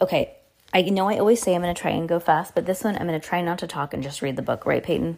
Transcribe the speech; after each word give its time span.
Okay, 0.00 0.34
I 0.74 0.82
know 0.82 1.08
I 1.08 1.18
always 1.18 1.40
say 1.40 1.54
I'm 1.54 1.62
going 1.62 1.74
to 1.74 1.80
try 1.80 1.92
and 1.92 2.08
go 2.08 2.20
fast, 2.20 2.54
but 2.54 2.66
this 2.66 2.84
one 2.84 2.96
I'm 2.96 3.06
going 3.06 3.18
to 3.18 3.26
try 3.26 3.40
not 3.40 3.58
to 3.60 3.66
talk 3.66 3.94
and 3.94 4.02
just 4.02 4.20
read 4.20 4.36
the 4.36 4.42
book, 4.42 4.66
right, 4.66 4.82
Peyton? 4.82 5.16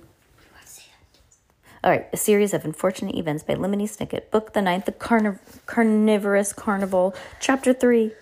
All 1.83 1.91
right, 1.91 2.07
a 2.13 2.17
series 2.17 2.55
of 2.55 2.65
unfortunate 2.65 3.17
events 3.17 3.43
by 3.43 3.55
Lemony 3.55 3.85
Snicket. 3.85 4.31
Book 4.31 4.53
the 4.53 4.63
ninth, 4.63 4.85
The 4.85 4.93
Carniv- 4.93 5.39
Carnivorous 5.67 6.53
Carnival, 6.53 7.15
Chapter 7.41 7.73
3. 7.73 8.13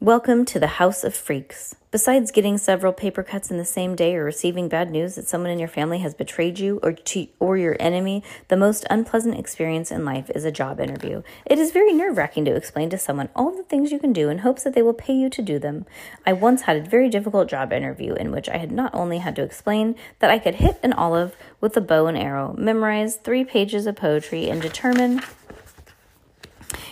Welcome 0.00 0.44
to 0.46 0.58
the 0.58 0.66
House 0.66 1.04
of 1.04 1.14
Freaks. 1.14 1.76
Besides 1.92 2.32
getting 2.32 2.58
several 2.58 2.92
paper 2.92 3.22
cuts 3.22 3.52
in 3.52 3.58
the 3.58 3.64
same 3.64 3.94
day 3.94 4.16
or 4.16 4.24
receiving 4.24 4.68
bad 4.68 4.90
news 4.90 5.14
that 5.14 5.28
someone 5.28 5.52
in 5.52 5.60
your 5.60 5.68
family 5.68 6.00
has 6.00 6.14
betrayed 6.14 6.58
you 6.58 6.80
or 6.82 6.92
to, 6.92 7.28
or 7.38 7.56
your 7.56 7.76
enemy, 7.78 8.24
the 8.48 8.56
most 8.56 8.84
unpleasant 8.90 9.38
experience 9.38 9.92
in 9.92 10.04
life 10.04 10.30
is 10.34 10.44
a 10.44 10.50
job 10.50 10.80
interview. 10.80 11.22
It 11.46 11.60
is 11.60 11.70
very 11.70 11.92
nerve-wracking 11.92 12.44
to 12.44 12.56
explain 12.56 12.90
to 12.90 12.98
someone 12.98 13.28
all 13.36 13.56
the 13.56 13.62
things 13.62 13.92
you 13.92 14.00
can 14.00 14.12
do 14.12 14.28
in 14.28 14.38
hopes 14.38 14.64
that 14.64 14.74
they 14.74 14.82
will 14.82 14.94
pay 14.94 15.14
you 15.14 15.30
to 15.30 15.40
do 15.40 15.60
them. 15.60 15.86
I 16.26 16.32
once 16.32 16.62
had 16.62 16.76
a 16.76 16.90
very 16.90 17.08
difficult 17.08 17.48
job 17.48 17.72
interview 17.72 18.14
in 18.14 18.32
which 18.32 18.48
I 18.48 18.56
had 18.56 18.72
not 18.72 18.92
only 18.92 19.18
had 19.18 19.36
to 19.36 19.42
explain 19.42 19.94
that 20.18 20.30
I 20.30 20.40
could 20.40 20.56
hit 20.56 20.80
an 20.82 20.92
olive 20.92 21.36
with 21.60 21.76
a 21.76 21.80
bow 21.80 22.08
and 22.08 22.18
arrow, 22.18 22.52
memorize 22.58 23.14
3 23.14 23.44
pages 23.44 23.86
of 23.86 23.94
poetry 23.94 24.50
and 24.50 24.60
determine 24.60 25.22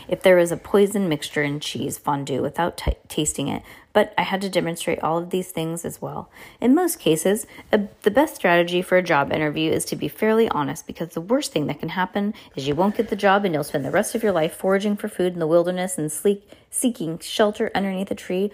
if 0.09 0.23
there 0.23 0.37
was 0.37 0.53
a 0.53 0.57
poison 0.57 1.09
mixture 1.09 1.43
in 1.43 1.61
cheese 1.61 1.99
fondue 1.99 2.43
without 2.43 2.77
t- 2.77 2.95
tasting 3.09 3.49
it, 3.49 3.63
but 3.93 4.15
I 4.17 4.23
had 4.23 4.41
to 4.43 4.49
demonstrate 4.49 5.03
all 5.03 5.19
of 5.19 5.31
these 5.31 5.51
things 5.51 5.85
as 5.85 6.01
well. 6.01 6.31
In 6.61 6.75
most 6.75 6.99
cases, 6.99 7.47
a, 7.73 7.83
the 8.03 8.11
best 8.11 8.37
strategy 8.37 8.83
for 8.83 8.97
a 8.97 9.03
job 9.03 9.33
interview 9.33 9.71
is 9.71 9.85
to 9.87 9.97
be 9.97 10.09
fairly 10.09 10.49
honest 10.49 10.87
because 10.87 11.11
the 11.11 11.21
worst 11.21 11.53
thing 11.53 11.67
that 11.67 11.81
can 11.81 11.91
happen 11.91 12.35
is 12.57 12.67
you 12.67 12.75
won't 12.75 12.97
get 12.97 13.09
the 13.09 13.17
job 13.17 13.45
and 13.45 13.55
you'll 13.55 13.65
spend 13.65 13.85
the 13.85 13.91
rest 13.91 14.15
of 14.15 14.23
your 14.23 14.33
life 14.33 14.55
foraging 14.55 14.97
for 14.97 15.09
food 15.09 15.35
in 15.35 15.39
the 15.39 15.47
wilderness 15.47 15.99
and 15.99 16.11
sleek, 16.11 16.49
seeking 16.71 17.19
shelter 17.19 17.71
underneath 17.75 18.11
a 18.11 18.15
tree 18.15 18.51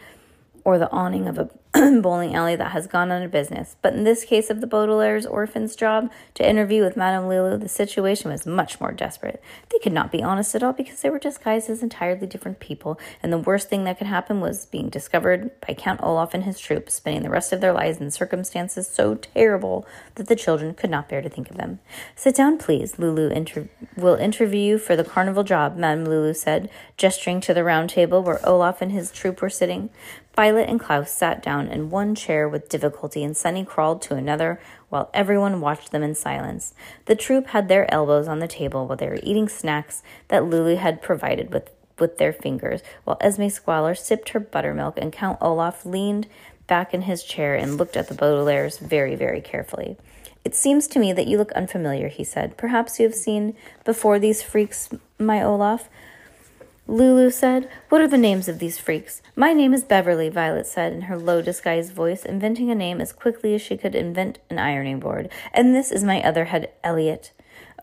or 0.69 0.77
the 0.77 0.91
awning 0.93 1.27
of 1.27 1.39
a 1.39 1.49
bowling 2.03 2.35
alley 2.35 2.55
that 2.55 2.73
has 2.73 2.87
gone 2.87 3.11
out 3.11 3.23
of 3.23 3.31
business. 3.31 3.77
But 3.81 3.95
in 3.95 4.05
this 4.05 4.23
case 4.23 4.51
of 4.51 4.61
the 4.61 4.67
Baudelaire's 4.67 5.25
orphan's 5.25 5.75
job 5.75 6.11
to 6.35 6.47
interview 6.47 6.83
with 6.83 6.95
Madame 6.95 7.27
Lulu, 7.27 7.57
the 7.57 7.71
situation 7.71 8.31
was 8.31 8.45
much 8.45 8.79
more 8.79 8.93
desperate. 8.93 9.43
They 9.71 9.79
could 9.79 9.95
not 9.95 10.13
be 10.13 10.23
honest 10.23 10.55
at 10.55 10.63
all 10.63 10.75
because 10.75 11.01
they 11.01 11.09
were 11.09 11.19
disguised 11.19 11.71
as 11.71 11.83
entirely 11.83 12.27
different 12.27 12.61
people, 12.61 13.01
and 13.23 13.33
the 13.33 13.39
worst 13.39 13.71
thing 13.71 13.85
that 13.85 13.97
could 13.97 14.09
happen 14.09 14.43
was 14.43 14.67
being 14.67 14.91
discovered 14.91 15.59
by 15.67 15.73
Count 15.73 16.03
Olaf 16.03 16.35
and 16.35 16.45
his 16.45 16.61
troops, 16.61 16.93
spending 16.93 17.23
the 17.23 17.31
rest 17.31 17.51
of 17.51 17.63
their 17.63 17.73
lives 17.73 17.97
in 17.97 18.11
circumstances 18.11 18.87
so 18.87 19.15
terrible 19.15 19.87
that 20.17 20.29
the 20.29 20.37
children 20.37 20.75
could 20.75 20.91
not 20.91 21.09
bear 21.09 21.23
to 21.23 21.31
think 21.31 21.49
of 21.49 21.57
them. 21.57 21.79
Sit 22.15 22.35
down, 22.35 22.59
please. 22.59 22.99
Lulu 22.99 23.29
inter- 23.29 23.71
will 23.97 24.17
interview 24.17 24.61
you 24.61 24.79
for 24.79 24.97
the 24.97 25.05
carnival 25.05 25.45
job, 25.45 25.79
Madame 25.79 26.05
Lulu 26.05 26.35
said, 26.35 26.69
gesturing 26.99 27.41
to 27.41 27.55
the 27.55 27.65
round 27.65 27.89
table 27.89 28.23
where 28.23 28.47
Olaf 28.47 28.83
and 28.83 28.93
his 28.93 29.11
troop 29.11 29.41
were 29.41 29.49
sitting. 29.49 29.89
Violet 30.39 30.69
and 30.69 30.79
Klaus 30.79 31.11
sat 31.11 31.43
down 31.43 31.67
in 31.67 31.91
one 31.91 32.15
chair 32.15 32.49
with 32.49 32.69
difficulty, 32.69 33.25
and 33.25 33.37
Sunny 33.37 33.65
crawled 33.65 34.01
to 34.03 34.15
another 34.15 34.61
while 34.89 35.11
everyone 35.13 35.61
watched 35.61 35.91
them 35.91 36.05
in 36.05 36.15
silence. 36.15 36.75
The 37.07 37.17
troop 37.17 37.49
had 37.49 37.67
their 37.67 37.93
elbows 37.93 38.29
on 38.29 38.39
the 38.39 38.47
table 38.47 38.87
while 38.87 38.97
they 38.97 39.09
were 39.09 39.19
eating 39.25 39.49
snacks 39.49 40.01
that 40.29 40.45
Lulu 40.45 40.77
had 40.77 41.03
provided 41.03 41.53
with, 41.53 41.71
with 41.99 42.19
their 42.19 42.33
fingers, 42.33 42.83
while 43.03 43.17
Esme 43.21 43.49
Squalor 43.49 43.97
sipped 43.97 44.29
her 44.29 44.39
buttermilk 44.39 44.97
and 44.97 45.13
Count 45.13 45.39
Olaf 45.41 45.85
leaned 45.85 46.29
back 46.69 46.95
in 46.95 47.03
his 47.03 47.25
chair 47.25 47.57
and 47.57 47.77
looked 47.77 47.97
at 47.97 48.07
the 48.07 48.15
Baudelaires 48.15 48.79
very, 48.79 49.17
very 49.17 49.41
carefully. 49.41 49.97
It 50.45 50.55
seems 50.55 50.87
to 50.87 51.01
me 51.01 51.13
that 51.15 51.27
you 51.27 51.37
look 51.37 51.51
unfamiliar, 51.55 52.07
he 52.07 52.23
said. 52.23 52.57
Perhaps 52.57 53.01
you 53.01 53.07
have 53.07 53.17
seen 53.17 53.57
before 53.85 54.21
these 54.21 54.41
freaks, 54.41 54.89
my 55.19 55.43
Olaf. 55.43 55.89
Lulu 56.91 57.29
said, 57.29 57.69
What 57.91 58.01
are 58.01 58.09
the 58.09 58.17
names 58.17 58.49
of 58.49 58.61
these 58.61 58.79
freaks? 58.79 59.21
My 59.37 59.53
name 59.53 59.75
is 59.75 59.85
Beverly, 59.85 60.31
Violet 60.31 60.67
said 60.67 60.95
in 60.95 61.03
her 61.03 61.19
low, 61.19 61.43
disguised 61.43 61.93
voice, 61.93 62.25
inventing 62.25 62.71
a 62.71 62.75
name 62.75 62.99
as 63.03 63.13
quickly 63.13 63.55
as 63.55 63.61
she 63.61 63.77
could 63.77 63.95
invent 63.95 64.39
an 64.49 64.59
ironing 64.59 64.99
board. 64.99 65.29
And 65.53 65.75
this 65.75 65.93
is 65.93 66.03
my 66.03 66.23
other 66.23 66.47
head, 66.47 66.71
Elliot. 66.83 67.33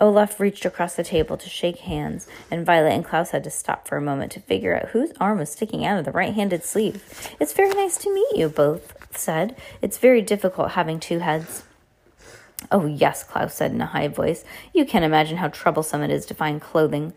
Olaf 0.02 0.40
reached 0.40 0.66
across 0.66 0.96
the 0.96 1.04
table 1.04 1.38
to 1.38 1.48
shake 1.48 1.78
hands, 1.82 2.28
and 2.50 2.66
Violet 2.66 2.94
and 2.94 3.06
Klaus 3.06 3.30
had 3.30 3.44
to 3.44 3.52
stop 3.52 3.88
for 3.88 3.96
a 3.96 4.02
moment 4.02 4.32
to 4.32 4.40
figure 4.40 4.76
out 4.76 4.90
whose 4.90 5.14
arm 5.20 5.38
was 5.38 5.52
sticking 5.52 5.86
out 5.86 6.00
of 6.00 6.06
the 6.06 6.12
right 6.12 6.34
handed 6.34 6.64
sleeve. 6.64 7.04
It's 7.40 7.54
very 7.54 7.76
nice 7.76 8.00
to 8.00 8.14
meet 8.14 8.36
you, 8.36 8.50
both 8.50 9.16
said. 9.16 9.56
It's 9.84 10.00
very 10.00 10.24
difficult 10.24 10.72
having 10.72 11.00
two 11.00 11.20
heads. 11.20 11.62
Oh, 12.72 12.88
yes, 12.88 13.24
Klaus 13.24 13.54
said 13.54 13.70
in 13.70 13.82
a 13.82 13.86
high 13.86 14.08
voice. 14.08 14.44
You 14.74 14.84
can't 14.84 15.06
imagine 15.06 15.38
how 15.38 15.50
troublesome 15.50 16.02
it 16.02 16.10
is 16.10 16.26
to 16.26 16.34
find 16.34 16.60
clothing. 16.60 17.14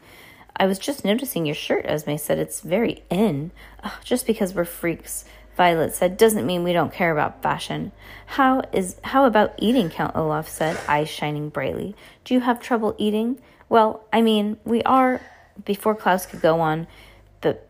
I 0.59 0.67
was 0.67 0.79
just 0.79 1.05
noticing 1.05 1.47
your 1.47 1.55
shirt, 1.55 1.85
Esme 1.87 2.17
said. 2.17 2.39
It's 2.39 2.61
very 2.61 3.03
in. 3.11 3.53
Oh, 3.85 3.99
just 4.03 4.27
because 4.27 4.55
we're 4.55 4.65
freaks, 4.65 5.25
Violet 5.57 5.95
said, 5.95 6.17
doesn't 6.17 6.47
mean 6.47 6.65
we 6.65 6.73
don't 6.73 6.93
care 6.93 7.13
about 7.13 7.43
fashion. 7.43 7.93
How 8.27 8.63
is 8.73 8.97
how 9.03 9.25
about 9.25 9.55
eating? 9.59 9.91
Count 9.91 10.17
Olaf 10.17 10.49
said, 10.49 10.79
eyes 10.89 11.09
shining 11.09 11.49
brightly. 11.49 11.95
Do 12.25 12.35
you 12.35 12.41
have 12.41 12.61
trouble 12.61 12.95
eating? 12.99 13.41
Well, 13.69 14.05
I 14.13 14.21
mean, 14.21 14.59
we 14.65 14.83
are. 14.83 15.21
Before 15.65 15.97
Klaus 15.97 16.25
could 16.25 16.41
go 16.41 16.61
on, 16.61 16.87
but 17.41 17.69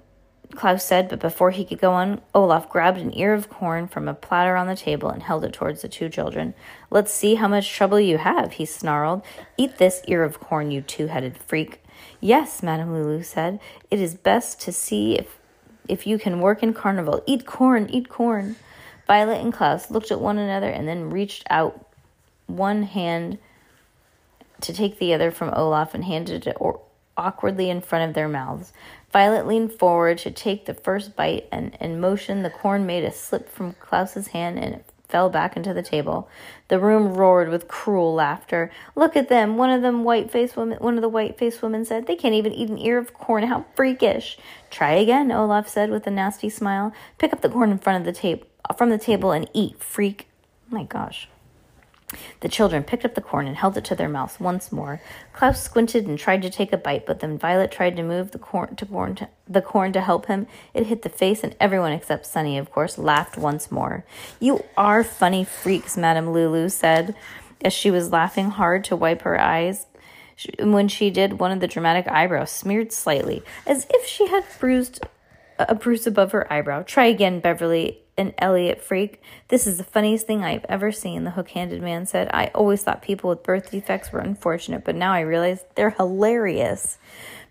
Klaus 0.55 0.85
said, 0.85 1.09
but 1.09 1.21
before 1.21 1.51
he 1.51 1.65
could 1.65 1.81
go 1.81 1.93
on, 1.93 2.21
Olaf 2.35 2.69
grabbed 2.69 2.99
an 2.99 3.17
ear 3.17 3.33
of 3.33 3.49
corn 3.49 3.89
from 3.89 4.09
a 4.09 4.15
platter 4.15 4.57
on 4.57 4.67
the 4.67 4.77
table 4.77 5.09
and 5.09 5.23
held 5.23 5.45
it 5.45 5.55
towards 5.55 5.81
the 5.81 5.89
two 5.89 6.11
children. 6.11 6.53
Let's 6.91 7.13
see 7.13 7.37
how 7.37 7.49
much 7.49 7.73
trouble 7.73 7.99
you 7.99 8.19
have, 8.19 8.53
he 8.55 8.67
snarled. 8.67 9.23
Eat 9.57 9.79
this 9.79 10.03
ear 10.07 10.23
of 10.23 10.41
corn, 10.41 10.71
you 10.71 10.83
two 10.83 11.07
headed 11.07 11.39
freak. 11.39 11.83
Yes, 12.21 12.63
Madame 12.63 12.93
Lulu 12.93 13.23
said, 13.23 13.61
it 13.91 14.01
is 14.01 14.15
best 14.15 14.61
to 14.63 14.73
see 14.73 15.17
if, 15.17 15.39
if 15.87 16.07
you 16.07 16.19
can 16.19 16.41
work 16.41 16.63
in 16.63 16.75
carnival. 16.75 17.23
Eat 17.27 17.47
corn, 17.47 17.89
eat 17.91 18.09
corn. 18.09 18.57
Violet 19.07 19.41
and 19.41 19.53
Klaus 19.53 19.91
looked 19.91 20.11
at 20.11 20.21
one 20.21 20.37
another 20.37 20.69
and 20.69 20.89
then 20.89 21.11
reached 21.11 21.45
out 21.49 21.87
one 22.47 22.83
hand 22.83 23.39
to 24.61 24.73
take 24.73 24.99
the 24.99 25.15
other 25.15 25.31
from 25.31 25.55
Olaf 25.55 25.95
and 25.95 26.05
handed 26.05 26.47
it 26.47 26.57
awkwardly 27.17 27.71
in 27.71 27.81
front 27.81 28.09
of 28.09 28.15
their 28.15 28.29
mouths. 28.29 28.73
Violet 29.13 29.47
leaned 29.47 29.73
forward 29.73 30.19
to 30.19 30.31
take 30.31 30.67
the 30.67 30.75
first 30.75 31.17
bite, 31.17 31.47
and 31.51 31.77
in 31.81 32.01
motion, 32.01 32.43
the 32.43 32.51
corn 32.51 32.85
made 32.85 33.05
a 33.05 33.13
slip 33.13 33.49
from 33.49 33.73
Klaus's 33.75 34.29
hand 34.29 34.59
and 34.59 34.75
it 34.75 34.85
fell 35.09 35.31
back 35.31 35.57
into 35.57 35.73
the 35.73 35.83
table. 35.83 36.29
The 36.69 36.79
room 36.79 37.15
roared 37.15 37.49
with 37.49 37.69
cruel 37.69 38.15
laughter. 38.15 38.71
Look 38.95 39.17
at 39.17 39.29
them, 39.29 39.57
one 39.57 39.71
of 39.71 39.83
them 39.83 40.05
white 40.05 40.31
faced 40.31 40.57
women 40.57 40.79
one 40.79 40.97
of 40.97 41.03
the 41.03 41.09
white 41.09 41.39
faced 41.39 41.63
women 41.63 41.85
said. 41.85 42.07
They 42.07 42.17
can't 42.17 42.35
even 42.35 42.53
eat 42.53 42.69
an 42.69 42.79
ear 42.79 42.99
of 42.99 43.15
corn. 43.15 43.45
How 43.45 43.65
freakish. 43.75 44.39
Try 44.71 44.93
again, 44.93 45.33
Olaf 45.33 45.69
said 45.69 45.91
with 45.91 46.07
a 46.07 46.11
nasty 46.11 46.51
smile. 46.51 46.93
Pick 47.19 47.33
up 47.33 47.41
the 47.41 47.49
corn 47.49 47.71
in 47.71 47.79
front 47.79 48.01
of 48.01 48.15
the 48.15 48.19
table 48.19 48.47
from 48.77 48.91
the 48.91 48.99
table 48.99 49.33
and 49.33 49.49
eat, 49.55 49.83
freak. 49.83 50.29
my 50.69 50.85
gosh. 50.85 51.29
The 52.41 52.49
children 52.49 52.85
picked 52.85 53.05
up 53.05 53.15
the 53.15 53.21
corn 53.21 53.47
and 53.47 53.57
held 53.57 53.77
it 53.77 53.85
to 53.85 53.95
their 53.95 54.09
mouths 54.09 54.41
once 54.41 54.73
more. 54.73 55.01
Klaus 55.33 55.63
squinted 55.63 56.07
and 56.07 56.19
tried 56.19 56.41
to 56.43 56.51
take 56.51 56.73
a 56.73 56.79
bite, 56.79 57.05
but 57.05 57.21
then 57.21 57.37
Violet 57.37 57.71
tried 57.71 57.97
to 57.97 58.03
move 58.03 58.31
the 58.31 58.39
corn 58.39 58.77
to 58.77 58.87
corn 58.87 59.15
to, 59.17 59.29
the 59.47 59.61
corn 59.61 59.93
to 59.93 60.01
help 60.01 60.27
him. 60.27 60.47
It 60.73 60.87
hit 60.87 61.03
the 61.03 61.11
face, 61.11 61.45
and 61.45 61.55
everyone 61.61 61.93
except 61.93 62.27
Sunny, 62.27 62.57
of 62.57 62.73
course, 62.73 62.97
laughed 62.97 63.37
once 63.37 63.71
more. 63.71 64.05
You 64.41 64.65
are 64.77 65.05
funny 65.05 65.45
freaks, 65.45 65.97
Madame 65.97 66.31
Lulu 66.31 66.71
said, 66.71 67.15
as 67.63 67.73
she 67.73 67.91
was 67.91 68.13
laughing 68.13 68.51
hard 68.51 68.85
to 68.85 68.97
wipe 68.97 69.23
her 69.23 69.39
eyes. 69.39 69.87
When 70.61 70.89
she 70.89 71.11
did, 71.11 71.41
one 71.41 71.53
of 71.53 71.61
the 71.61 71.67
dramatic 71.67 72.09
eyebrows 72.09 72.51
smeared 72.51 72.93
slightly, 72.93 73.43
as 73.67 73.87
if 73.91 74.07
she 74.07 74.29
had 74.29 74.45
bruised 74.59 75.01
a 75.59 75.75
bruise 75.75 76.07
above 76.07 76.33
her 76.33 76.51
eyebrow. 76.53 76.85
Try 76.85 77.07
again, 77.07 77.41
Beverly 77.41 78.01
an 78.19 78.35
Elliot 78.39 78.83
freak. 78.83 79.23
This 79.49 79.67
is 79.67 79.79
the 79.79 79.85
funniest 79.85 80.27
thing 80.27 80.43
I've 80.43 80.67
ever 80.69 80.93
seen, 80.93 81.25
the 81.25 81.31
hook 81.31 81.51
handed 81.51 81.81
man 81.81 82.05
said. 82.05 82.29
I 82.35 82.47
always 82.55 82.83
thought 82.83 83.01
people 83.01 83.31
with 83.31 83.43
birth 83.43 83.71
defects 83.71 84.13
were 84.13 84.19
unfortunate, 84.19 84.85
but 84.85 84.97
now 84.97 85.13
I 85.13 85.21
realize 85.21 85.65
they're 85.75 85.91
hilarious. 85.91 86.99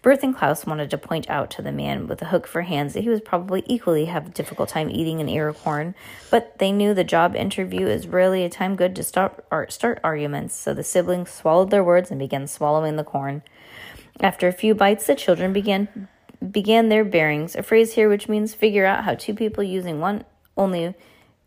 Berth 0.02 0.24
and 0.24 0.36
Klaus 0.36 0.66
wanted 0.66 0.92
to 0.92 0.98
point 0.98 1.30
out 1.30 1.50
to 1.52 1.62
the 1.62 1.72
man 1.72 2.08
with 2.08 2.20
the 2.20 2.28
hook 2.28 2.46
for 2.46 2.62
hands 2.62 2.94
that 2.94 3.02
he 3.02 3.10
was 3.10 3.22
probably 3.22 3.64
equally 3.66 4.06
have 4.06 4.28
a 4.28 4.30
difficult 4.30 4.70
time 4.70 4.90
eating 4.90 5.20
an 5.20 5.30
ear 5.30 5.48
of 5.48 5.58
corn, 5.58 5.96
but 6.30 6.60
they 6.60 6.72
knew 6.72 6.94
the 6.94 7.04
job 7.04 7.36
interview 7.36 7.88
is 7.88 8.08
rarely 8.08 8.44
a 8.44 8.50
time 8.50 8.76
good 8.76 8.96
to 8.96 9.04
start, 9.04 9.44
start 9.70 10.00
arguments, 10.04 10.56
so 10.56 10.74
the 10.74 10.84
siblings 10.84 11.32
swallowed 11.32 11.72
their 11.72 11.84
words 11.84 12.12
and 12.12 12.20
began 12.20 12.46
swallowing 12.48 12.96
the 12.96 13.04
corn. 13.04 13.42
After 14.20 14.48
a 14.48 14.54
few 14.54 14.74
bites, 14.76 15.08
the 15.08 15.16
children 15.16 15.54
began 15.54 16.08
began 16.52 16.90
their 16.90 17.04
bearings, 17.04 17.56
a 17.56 17.64
phrase 17.64 17.94
here 17.94 18.08
which 18.08 18.30
means 18.30 18.54
figure 18.54 18.86
out 18.86 19.04
how 19.04 19.16
two 19.16 19.34
people 19.34 19.64
using 19.64 20.00
one 20.00 20.24
only 20.58 20.96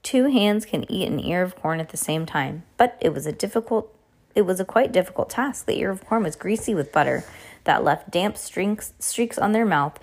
two 0.03 0.27
hands 0.27 0.65
can 0.65 0.91
eat 0.91 1.09
an 1.09 1.21
ear 1.21 1.43
of 1.43 1.57
corn 1.57 1.81
at 1.81 1.91
the 1.91 1.97
same 1.97 2.27
time. 2.27 2.65
But 2.77 2.97
it 3.01 3.13
was 3.13 3.27
a 3.27 3.33
difficult 3.33 3.95
it 4.35 4.43
was 4.43 4.61
a 4.61 4.65
quite 4.65 4.93
difficult 4.93 5.31
task. 5.31 5.67
The 5.67 5.79
ear 5.79 5.91
of 5.91 6.07
corn 6.07 6.23
was 6.23 6.37
greasy 6.37 6.75
with 6.75 6.93
butter 6.93 7.25
that 7.65 7.85
left 7.85 8.11
damp 8.11 8.37
streaks 8.37 8.95
streaks 8.99 9.39
on 9.39 9.53
their 9.53 9.67
mouth 9.67 9.99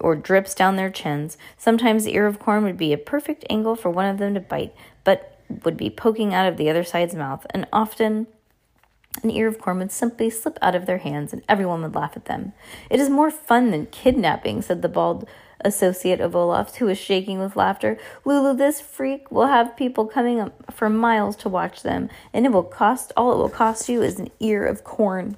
or 0.00 0.16
drips 0.16 0.54
down 0.54 0.76
their 0.76 0.90
chins. 0.90 1.36
Sometimes 1.56 2.04
the 2.04 2.14
ear 2.14 2.26
of 2.26 2.38
corn 2.38 2.64
would 2.64 2.76
be 2.76 2.92
a 2.92 2.98
perfect 2.98 3.44
angle 3.50 3.76
for 3.76 3.90
one 3.90 4.06
of 4.06 4.18
them 4.18 4.34
to 4.34 4.40
bite, 4.40 4.74
but 5.04 5.38
would 5.64 5.76
be 5.76 5.90
poking 5.90 6.34
out 6.34 6.48
of 6.48 6.56
the 6.56 6.70
other 6.70 6.84
side's 6.84 7.14
mouth, 7.14 7.46
and 7.50 7.66
often 7.72 8.26
an 9.22 9.30
ear 9.30 9.48
of 9.48 9.58
corn 9.58 9.78
would 9.78 9.90
simply 9.90 10.30
slip 10.30 10.58
out 10.62 10.74
of 10.74 10.86
their 10.86 10.98
hands 10.98 11.32
and 11.32 11.42
everyone 11.48 11.82
would 11.82 11.94
laugh 11.94 12.16
at 12.16 12.26
them. 12.26 12.52
It 12.90 13.00
is 13.00 13.10
more 13.10 13.30
fun 13.30 13.70
than 13.70 13.86
kidnapping, 13.86 14.62
said 14.62 14.82
the 14.82 14.88
bald 14.88 15.28
associate 15.64 16.20
of 16.20 16.36
Olaf's, 16.36 16.76
who 16.76 16.86
was 16.86 16.98
shaking 16.98 17.38
with 17.38 17.56
laughter. 17.56 17.98
Lulu, 18.24 18.54
this 18.54 18.80
freak 18.80 19.30
will 19.30 19.46
have 19.46 19.76
people 19.76 20.06
coming 20.06 20.50
for 20.70 20.88
miles 20.88 21.36
to 21.36 21.48
watch 21.48 21.82
them, 21.82 22.08
and 22.32 22.46
it 22.46 22.52
will 22.52 22.62
cost 22.62 23.12
all 23.16 23.32
it 23.32 23.36
will 23.36 23.48
cost 23.48 23.88
you 23.88 24.02
is 24.02 24.18
an 24.18 24.30
ear 24.40 24.64
of 24.64 24.84
corn. 24.84 25.36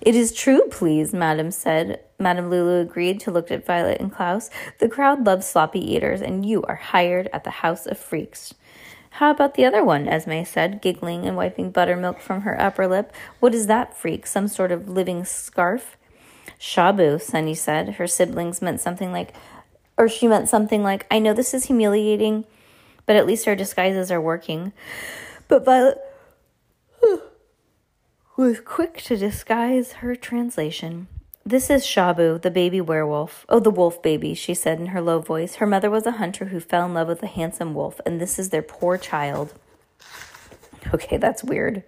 It 0.00 0.14
is 0.14 0.32
true, 0.32 0.62
please, 0.70 1.12
Madam 1.12 1.50
said. 1.50 2.00
Madam 2.18 2.48
Lulu 2.48 2.80
agreed 2.80 3.20
to 3.20 3.30
look 3.30 3.50
at 3.50 3.66
Violet 3.66 4.00
and 4.00 4.10
Klaus. 4.12 4.48
The 4.78 4.88
crowd 4.88 5.26
loves 5.26 5.46
sloppy 5.46 5.80
eaters, 5.80 6.22
and 6.22 6.46
you 6.46 6.62
are 6.62 6.76
hired 6.76 7.28
at 7.32 7.44
the 7.44 7.50
House 7.50 7.86
of 7.86 7.98
Freaks. 7.98 8.54
How 9.10 9.30
about 9.30 9.54
the 9.54 9.64
other 9.64 9.82
one? 9.82 10.08
Esme 10.08 10.44
said, 10.44 10.82
giggling 10.82 11.26
and 11.26 11.36
wiping 11.36 11.70
buttermilk 11.70 12.20
from 12.20 12.42
her 12.42 12.60
upper 12.60 12.86
lip. 12.86 13.12
What 13.40 13.54
is 13.54 13.66
that 13.66 13.96
freak? 13.96 14.26
Some 14.26 14.48
sort 14.48 14.72
of 14.72 14.88
living 14.88 15.24
scarf? 15.24 15.96
Shabu, 16.60 17.20
Sunny 17.20 17.54
said. 17.54 17.94
Her 17.94 18.06
siblings 18.06 18.62
meant 18.62 18.80
something 18.80 19.12
like, 19.12 19.34
or 19.96 20.08
she 20.08 20.28
meant 20.28 20.48
something 20.48 20.82
like, 20.82 21.06
I 21.10 21.18
know 21.18 21.32
this 21.32 21.54
is 21.54 21.66
humiliating, 21.66 22.44
but 23.04 23.16
at 23.16 23.26
least 23.26 23.46
our 23.46 23.56
disguises 23.56 24.10
are 24.10 24.20
working. 24.20 24.72
But 25.48 25.64
Violet 25.64 25.98
was 28.36 28.60
quick 28.60 28.98
to 29.02 29.16
disguise 29.16 29.94
her 29.94 30.16
translation. 30.16 31.08
This 31.44 31.70
is 31.70 31.84
Shabu, 31.84 32.42
the 32.42 32.50
baby 32.50 32.80
werewolf. 32.80 33.46
Oh, 33.48 33.60
the 33.60 33.70
wolf 33.70 34.02
baby, 34.02 34.34
she 34.34 34.52
said 34.52 34.80
in 34.80 34.86
her 34.86 35.00
low 35.00 35.20
voice. 35.20 35.56
Her 35.56 35.66
mother 35.66 35.88
was 35.88 36.04
a 36.04 36.12
hunter 36.12 36.46
who 36.46 36.58
fell 36.58 36.86
in 36.86 36.94
love 36.94 37.06
with 37.06 37.22
a 37.22 37.28
handsome 37.28 37.72
wolf, 37.72 38.00
and 38.04 38.20
this 38.20 38.36
is 38.38 38.50
their 38.50 38.62
poor 38.62 38.98
child. 38.98 39.54
Okay, 40.94 41.16
that's 41.16 41.42
weird. 41.42 41.82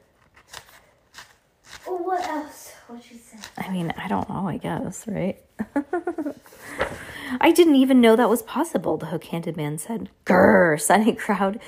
What 2.88 3.10
you 3.10 3.18
say? 3.18 3.36
I 3.58 3.70
mean, 3.70 3.92
I 3.98 4.08
don't 4.08 4.30
know, 4.30 4.48
I 4.48 4.56
guess, 4.56 5.06
right? 5.06 5.38
I 7.40 7.52
didn't 7.52 7.74
even 7.74 8.00
know 8.00 8.16
that 8.16 8.30
was 8.30 8.40
possible, 8.40 8.96
the 8.96 9.06
hook 9.06 9.24
handed 9.24 9.58
man 9.58 9.76
said. 9.76 10.08
Grrr, 10.24 10.80
Sunny 10.80 11.12
crowd 11.12 11.60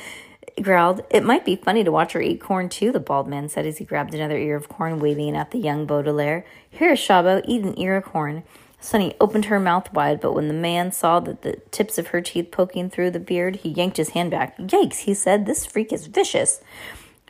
growled. 0.63 1.03
It 1.11 1.23
might 1.23 1.45
be 1.45 1.57
funny 1.57 1.85
to 1.85 1.93
watch 1.93 2.13
her 2.13 2.23
eat 2.23 2.41
corn 2.41 2.71
too, 2.71 2.91
the 2.91 3.01
bald 3.01 3.29
man 3.29 3.51
said 3.51 3.67
as 3.67 3.77
he 3.77 3.85
grabbed 3.85 4.15
another 4.15 4.39
ear 4.39 4.57
of 4.57 4.71
corn, 4.71 4.99
waving 4.99 5.35
it 5.35 5.39
at 5.39 5.51
the 5.51 5.59
young 5.59 5.85
Baudelaire. 5.85 6.47
Here, 6.71 6.95
Chabo, 6.95 7.43
eat 7.45 7.65
an 7.65 7.79
ear 7.79 7.97
of 7.97 8.05
corn. 8.05 8.43
Sunny 8.81 9.15
opened 9.21 9.45
her 9.45 9.61
mouth 9.61 9.93
wide, 9.93 10.23
but 10.23 10.33
when 10.33 10.49
the 10.49 10.55
man 10.55 10.91
saw 10.91 11.21
that 11.21 11.43
the 11.43 11.57
tips 11.71 11.99
of 11.99 12.09
her 12.09 12.23
teeth 12.23 12.51
poking 12.51 12.89
through 12.89 13.11
the 13.11 13.21
beard, 13.21 13.57
he 13.57 13.69
yanked 13.69 13.99
his 13.99 14.11
hand 14.11 14.31
back. 14.31 14.57
Yikes, 14.57 15.01
he 15.01 15.13
said, 15.13 15.45
this 15.45 15.67
freak 15.67 15.93
is 15.93 16.07
vicious. 16.07 16.63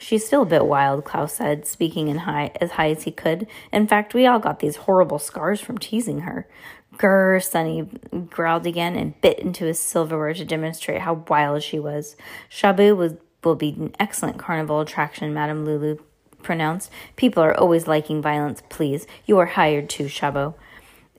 She's 0.01 0.27
still 0.27 0.43
a 0.43 0.47
bit 0.47 0.65
wild, 0.65 1.05
Klaus 1.05 1.35
said, 1.35 1.67
speaking 1.67 2.09
in 2.09 2.19
high 2.19 2.53
as 2.59 2.73
high 2.73 2.89
as 2.89 3.03
he 3.03 3.11
could. 3.11 3.47
In 3.71 3.87
fact, 3.87 4.15
we 4.15 4.27
all 4.27 4.39
got 4.39 4.61
these 4.61 4.77
horrible 4.77 5.19
scars 5.19 5.61
from 5.61 5.77
teasing 5.77 6.21
her. 6.21 6.49
Grr, 6.97 7.43
Sunny 7.43 7.87
growled 8.31 8.67
again 8.67 8.97
and 8.97 9.21
bit 9.21 9.39
into 9.39 9.67
his 9.67 9.79
silverware 9.79 10.33
to 10.33 10.45
demonstrate 10.45 11.03
how 11.03 11.25
wild 11.29 11.63
she 11.63 11.79
was. 11.79 12.17
Shabu 12.51 12.97
was, 12.97 13.15
will 13.45 13.57
be 13.57 13.71
an 13.71 13.95
excellent 14.01 14.39
carnival 14.39 14.81
attraction, 14.81 15.35
Madame 15.35 15.67
Lulu 15.67 15.99
pronounced. 16.43 16.91
People 17.17 17.43
are 17.43 17.55
always 17.55 17.87
liking 17.87 18.23
violence, 18.23 18.63
please. 18.71 19.07
You 19.27 19.39
are 19.39 19.47
hired 19.47 19.91
too, 19.91 20.05
Chabo. 20.05 20.55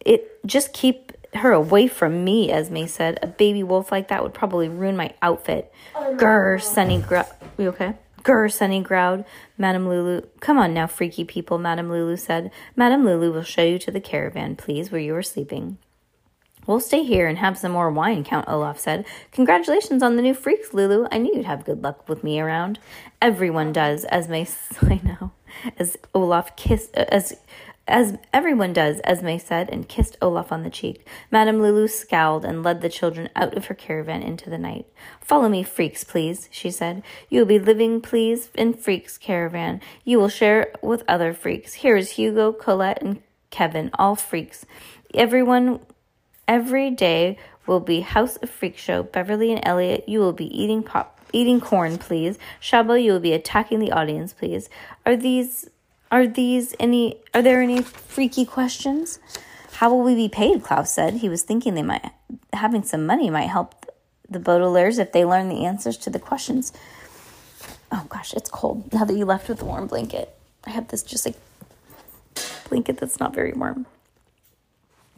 It 0.04 0.44
just 0.44 0.74
keep 0.74 1.12
her 1.36 1.52
away 1.52 1.88
from 1.88 2.24
me, 2.24 2.52
Esme 2.52 2.88
said. 2.88 3.20
A 3.22 3.28
baby 3.28 3.62
wolf 3.62 3.92
like 3.92 4.08
that 4.08 4.24
would 4.24 4.34
probably 4.34 4.70
ruin 4.70 4.98
my 4.98 5.14
outfit. 5.22 5.72
Oh, 5.94 6.16
Grr, 6.18 6.60
Sunny 6.60 6.98
growled. 6.98 7.28
You 7.60 7.70
okay? 7.70 7.94
Grr, 8.24 8.52
Sunny 8.52 8.82
growled. 8.82 9.26
Madame 9.58 9.88
Lulu, 9.88 10.22
come 10.40 10.58
on 10.58 10.74
now, 10.74 10.88
freaky 10.88 11.24
people, 11.24 11.58
Madame 11.58 11.90
Lulu 11.90 12.18
said. 12.18 12.52
Madame 12.76 13.04
Lulu 13.06 13.32
will 13.32 13.44
show 13.44 13.64
you 13.64 13.80
to 13.80 13.92
the 13.92 14.02
caravan, 14.02 14.56
please, 14.56 14.92
where 14.92 15.02
you 15.02 15.16
are 15.16 15.24
sleeping. 15.24 15.78
We'll 16.68 16.80
stay 16.80 17.04
here 17.04 17.28
and 17.28 17.40
have 17.40 17.58
some 17.58 17.72
more 17.72 17.90
wine, 17.90 18.24
Count 18.24 18.48
Olaf 18.48 18.80
said. 18.80 19.06
Congratulations 19.32 20.04
on 20.04 20.16
the 20.16 20.22
new 20.22 20.36
freaks, 20.36 20.74
Lulu. 20.74 21.08
I 21.12 21.18
knew 21.18 21.36
you'd 21.36 21.46
have 21.46 21.66
good 21.66 21.82
luck 21.82 22.08
with 22.08 22.24
me 22.24 22.40
around. 22.40 22.78
Everyone 23.20 23.74
does, 23.74 24.06
Esme, 24.10 24.44
I 24.84 25.02
know, 25.04 25.32
as 25.80 25.98
Olaf 26.14 26.56
kissed, 26.56 26.96
uh, 26.96 27.06
as 27.10 27.36
as 27.92 28.18
everyone 28.32 28.72
does, 28.72 29.02
Esme 29.04 29.38
said, 29.38 29.70
and 29.70 29.88
kissed 29.88 30.18
Olaf 30.22 30.52
on 30.52 30.64
the 30.64 30.70
cheek. 30.70 31.06
Madame 31.30 31.62
Lulu 31.62 31.88
scowled 31.88 32.46
and 32.46 32.64
led 32.64 32.82
the 32.82 32.90
children 32.90 33.30
out 33.36 33.56
of 33.56 33.66
her 33.66 33.76
caravan 33.76 34.24
into 34.24 34.50
the 34.50 34.58
night. 34.58 34.88
Follow 35.20 35.50
me, 35.50 35.62
freaks, 35.62 36.06
please, 36.06 36.48
she 36.52 36.72
said. 36.72 37.04
You 37.30 37.40
will 37.40 37.48
be 37.48 37.60
living, 37.60 38.00
please, 38.02 38.50
in 38.56 38.74
Freaks' 38.74 39.18
caravan. 39.18 39.82
You 40.06 40.20
will 40.20 40.30
share 40.30 40.72
with 40.82 41.04
other 41.08 41.34
freaks. 41.34 41.74
Here 41.74 41.98
is 41.98 42.12
Hugo, 42.12 42.54
Colette, 42.54 43.04
and 43.04 43.22
Kevin, 43.50 43.92
all 44.00 44.16
freaks. 44.16 44.66
Everyone, 45.14 45.82
every 46.48 46.92
day 46.92 47.38
will 47.68 47.82
be 47.82 48.00
House 48.00 48.38
of 48.38 48.50
Freak 48.50 48.78
Show. 48.78 49.04
Beverly 49.04 49.52
and 49.52 49.60
Elliot, 49.64 50.08
you 50.08 50.20
will 50.20 50.34
be 50.34 50.48
eating 50.58 50.82
pop, 50.82 51.20
eating 51.34 51.60
corn, 51.60 51.98
please. 51.98 52.40
Chabo, 52.62 53.02
you 53.02 53.12
will 53.12 53.20
be 53.20 53.34
attacking 53.34 53.80
the 53.80 53.92
audience, 53.92 54.32
please. 54.34 54.70
Are 55.06 55.18
these 55.18 55.70
are 56.12 56.28
these 56.28 56.76
any 56.80 57.22
are 57.34 57.42
there 57.42 57.62
any 57.62 57.82
freaky 57.82 58.46
questions? 58.46 59.20
How 59.74 59.90
will 59.90 60.04
we 60.04 60.16
be 60.16 60.30
paid? 60.30 60.64
Klaus 60.64 60.92
said. 60.94 61.16
He 61.16 61.30
was 61.30 61.44
thinking 61.44 61.74
they 61.74 61.82
might 61.82 62.12
having 62.54 62.84
some 62.84 63.06
money 63.06 63.30
might 63.30 63.50
help 63.50 63.86
the 64.30 64.40
Baudelaires 64.40 65.00
if 65.00 65.12
they 65.12 65.26
learn 65.26 65.50
the 65.50 65.66
answers 65.66 65.98
to 65.98 66.10
the 66.10 66.20
questions. 66.20 66.74
Oh 67.92 68.06
gosh, 68.10 68.34
it's 68.34 68.50
cold 68.50 68.94
now 68.94 69.06
that 69.06 69.16
you 69.16 69.26
left 69.26 69.50
with 69.50 69.60
the 69.60 69.66
warm 69.66 69.88
blanket. 69.88 70.36
I 70.66 70.70
have 70.72 70.90
this 70.90 71.04
just 71.04 71.26
like 71.26 71.36
blanket 72.70 72.98
that's 72.98 73.20
not 73.20 73.34
very 73.34 73.54
warm. 73.54 73.86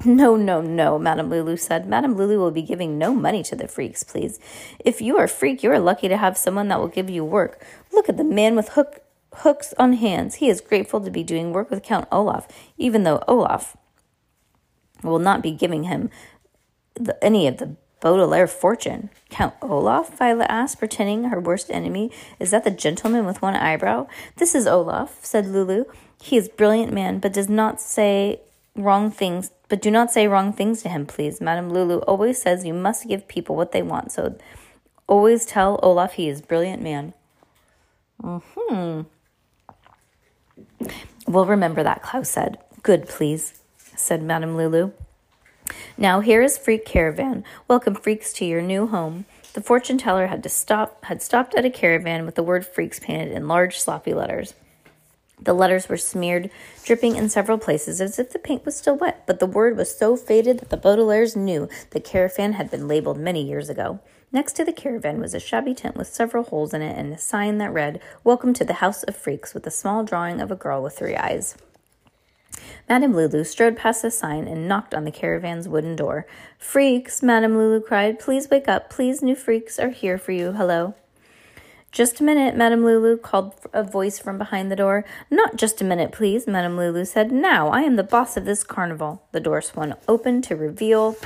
No, 0.05 0.35
no, 0.35 0.59
no, 0.59 0.99
Madame 0.99 1.29
Lulu 1.29 1.55
said. 1.55 1.87
Madame 1.87 2.15
Lulu 2.17 2.37
will 2.37 2.51
be 2.51 2.61
giving 2.61 2.97
no 2.97 3.13
money 3.13 3.41
to 3.43 3.55
the 3.55 3.69
freaks, 3.69 4.03
please. 4.03 4.37
If 4.83 5.01
you 5.01 5.17
are 5.17 5.25
a 5.25 5.29
freak, 5.29 5.63
you 5.63 5.71
are 5.71 5.79
lucky 5.79 6.09
to 6.09 6.17
have 6.17 6.37
someone 6.37 6.67
that 6.67 6.79
will 6.79 6.89
give 6.89 7.09
you 7.09 7.23
work. 7.23 7.63
Look 7.93 8.09
at 8.09 8.17
the 8.17 8.23
man 8.25 8.55
with 8.55 8.69
hook 8.69 9.02
hooks 9.37 9.73
on 9.77 9.93
hands. 9.93 10.35
He 10.35 10.49
is 10.49 10.61
grateful 10.61 11.01
to 11.01 11.11
be 11.11 11.23
doing 11.23 11.53
work 11.53 11.69
with 11.69 11.83
Count 11.83 12.07
Olaf, 12.11 12.47
even 12.77 13.03
though 13.03 13.23
Olaf 13.27 13.75
will 15.01 15.19
not 15.19 15.41
be 15.41 15.51
giving 15.51 15.83
him 15.83 16.09
the, 16.95 17.21
any 17.23 17.47
of 17.47 17.57
the 17.57 17.75
Baudelaire 17.99 18.47
fortune. 18.47 19.09
Count 19.29 19.53
Olaf? 19.61 20.17
Violet 20.17 20.51
asked, 20.51 20.77
pretending 20.77 21.25
her 21.25 21.39
worst 21.39 21.71
enemy. 21.71 22.11
Is 22.37 22.51
that 22.51 22.65
the 22.65 22.71
gentleman 22.71 23.25
with 23.25 23.41
one 23.41 23.55
eyebrow? 23.55 24.07
This 24.35 24.53
is 24.53 24.67
Olaf, 24.67 25.19
said 25.23 25.45
Lulu. 25.47 25.85
He 26.21 26.35
is 26.35 26.49
brilliant 26.49 26.91
man, 26.91 27.19
but 27.19 27.31
does 27.31 27.47
not 27.47 27.79
say 27.79 28.41
wrong 28.75 29.09
things. 29.09 29.51
But 29.69 29.81
do 29.81 29.89
not 29.89 30.11
say 30.11 30.27
wrong 30.27 30.51
things 30.51 30.83
to 30.83 30.89
him, 30.89 31.05
please. 31.05 31.39
Madame 31.39 31.71
Lulu 31.71 31.99
always 31.99 32.41
says 32.41 32.65
you 32.65 32.73
must 32.73 33.07
give 33.07 33.27
people 33.29 33.55
what 33.55 33.71
they 33.71 33.81
want, 33.81 34.11
so 34.11 34.35
always 35.07 35.45
tell 35.45 35.79
Olaf 35.81 36.13
he 36.13 36.27
is 36.27 36.41
brilliant 36.41 36.81
man. 36.81 37.13
Hmm. 38.21 39.01
We'll 41.33 41.47
remember 41.47 41.81
that, 41.81 42.03
Klaus 42.03 42.29
said. 42.29 42.59
Good, 42.83 43.09
please, 43.09 43.59
said 43.95 44.21
Madame 44.21 44.55
Lulu. 44.55 44.91
Now 45.97 46.19
here 46.19 46.43
is 46.43 46.59
Freak 46.59 46.85
Caravan. 46.85 47.43
Welcome, 47.67 47.95
freaks, 47.95 48.31
to 48.33 48.45
your 48.45 48.61
new 48.61 48.85
home. 48.85 49.25
The 49.53 49.61
fortune 49.61 49.97
teller 49.97 50.27
had 50.27 50.43
to 50.43 50.49
stop 50.49 51.03
had 51.05 51.23
stopped 51.23 51.55
at 51.55 51.65
a 51.65 51.71
caravan 51.71 52.27
with 52.27 52.35
the 52.35 52.43
word 52.43 52.67
freaks 52.67 52.99
painted 52.99 53.31
in 53.31 53.47
large 53.47 53.79
sloppy 53.79 54.13
letters. 54.13 54.53
The 55.41 55.53
letters 55.53 55.89
were 55.89 55.97
smeared, 55.97 56.51
dripping 56.85 57.15
in 57.15 57.29
several 57.29 57.57
places 57.57 57.99
as 57.99 58.19
if 58.19 58.31
the 58.31 58.37
paint 58.37 58.63
was 58.63 58.77
still 58.77 58.95
wet, 58.95 59.23
but 59.25 59.39
the 59.39 59.47
word 59.47 59.75
was 59.75 59.97
so 59.97 60.15
faded 60.15 60.59
that 60.59 60.69
the 60.69 60.77
Baudelaires 60.77 61.35
knew 61.35 61.67
the 61.89 61.99
caravan 61.99 62.53
had 62.53 62.69
been 62.69 62.87
labeled 62.87 63.17
many 63.17 63.41
years 63.41 63.69
ago. 63.69 64.01
Next 64.35 64.53
to 64.53 64.65
the 64.65 64.73
caravan 64.73 65.21
was 65.21 65.35
a 65.35 65.39
shabby 65.39 65.75
tent 65.75 65.95
with 65.95 66.07
several 66.07 66.43
holes 66.43 66.73
in 66.73 66.81
it 66.81 66.97
and 66.97 67.13
a 67.13 67.19
sign 67.19 67.59
that 67.59 67.71
read, 67.71 68.01
Welcome 68.23 68.55
to 68.55 68.65
the 68.65 68.73
House 68.73 69.03
of 69.03 69.15
Freaks, 69.15 69.53
with 69.53 69.67
a 69.67 69.71
small 69.71 70.03
drawing 70.03 70.41
of 70.41 70.49
a 70.49 70.55
girl 70.55 70.81
with 70.81 70.97
three 70.97 71.15
eyes. 71.15 71.55
Madame 72.89 73.13
Lulu 73.13 73.43
strode 73.43 73.77
past 73.77 74.01
the 74.01 74.09
sign 74.09 74.47
and 74.47 74.67
knocked 74.67 74.95
on 74.95 75.03
the 75.03 75.11
caravan's 75.11 75.69
wooden 75.69 75.95
door. 75.95 76.25
Freaks, 76.57 77.21
Madame 77.21 77.55
Lulu 77.55 77.79
cried, 77.79 78.17
please 78.17 78.49
wake 78.49 78.67
up. 78.67 78.89
Please, 78.89 79.21
new 79.21 79.35
freaks 79.35 79.77
are 79.77 79.91
here 79.91 80.17
for 80.17 80.31
you. 80.31 80.53
Hello. 80.53 80.95
Just 81.91 82.19
a 82.19 82.23
minute, 82.23 82.55
Madame 82.55 82.83
Lulu 82.83 83.17
called 83.17 83.53
a 83.71 83.83
voice 83.83 84.17
from 84.17 84.39
behind 84.39 84.71
the 84.71 84.75
door. 84.75 85.05
Not 85.29 85.57
just 85.57 85.79
a 85.79 85.85
minute, 85.85 86.11
please, 86.11 86.47
Madame 86.47 86.75
Lulu 86.75 87.05
said. 87.05 87.31
Now, 87.31 87.69
I 87.69 87.81
am 87.81 87.97
the 87.97 88.03
boss 88.03 88.35
of 88.35 88.45
this 88.45 88.63
carnival. 88.63 89.21
The 89.31 89.39
door 89.39 89.61
swung 89.61 89.93
open 90.07 90.41
to 90.41 90.55
reveal 90.55 91.17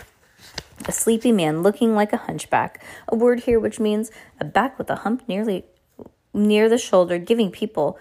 a 0.85 0.91
sleepy 0.91 1.31
man 1.31 1.63
looking 1.63 1.95
like 1.95 2.13
a 2.13 2.17
hunchback, 2.17 2.83
a 3.07 3.15
word 3.15 3.41
here 3.41 3.59
which 3.59 3.79
means 3.79 4.11
a 4.39 4.45
back 4.45 4.77
with 4.77 4.89
a 4.89 4.97
hump 4.97 5.23
nearly 5.27 5.65
near 6.33 6.69
the 6.69 6.77
shoulder, 6.77 7.17
giving 7.17 7.51
people 7.51 7.97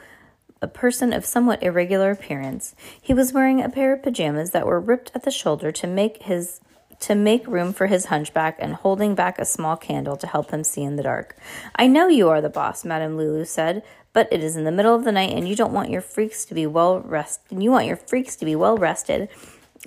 a 0.63 0.69
person 0.69 1.13
of 1.13 1.25
somewhat 1.25 1.63
irregular 1.63 2.11
appearance. 2.11 2.75
He 3.01 3.15
was 3.15 3.33
wearing 3.33 3.63
a 3.63 3.69
pair 3.69 3.93
of 3.93 4.03
pajamas 4.03 4.51
that 4.51 4.67
were 4.67 4.81
ripped 4.81 5.11
at 5.15 5.23
the 5.25 5.31
shoulder 5.31 5.71
to 5.73 5.87
make 5.87 6.23
his 6.23 6.61
to 6.99 7.15
make 7.15 7.47
room 7.47 7.75
for 7.75 7.89
his 7.89 8.07
hunchback 8.07 8.57
and 8.59 8.73
holding 8.73 9.15
back 9.15 9.39
a 9.39 9.45
small 9.45 9.77
candle 9.77 10.17
to 10.17 10.27
help 10.27 10.51
him 10.51 10.65
see 10.65 10.83
in 10.83 10.97
the 10.97 11.03
dark. 11.03 11.37
I 11.75 11.87
know 11.87 12.09
you 12.09 12.31
are 12.31 12.41
the 12.41 12.49
boss, 12.49 12.87
Madame 12.87 13.19
Lulu 13.19 13.45
said, 13.45 13.83
but 14.15 14.29
it 14.33 14.43
is 14.43 14.57
in 14.57 14.65
the 14.65 14.73
middle 14.73 14.95
of 14.95 15.05
the 15.05 15.13
night 15.13 15.35
and 15.35 15.47
you 15.47 15.55
don't 15.55 15.75
want 15.75 15.91
your 15.91 16.01
freaks 16.01 16.47
to 16.47 16.55
be 16.55 16.67
well 16.67 17.01
rested 17.01 17.63
you 17.63 17.71
want 17.71 17.87
your 17.87 17.97
freaks 17.97 18.35
to 18.37 18.47
be 18.47 18.57
well 18.57 18.79
rested. 18.79 19.29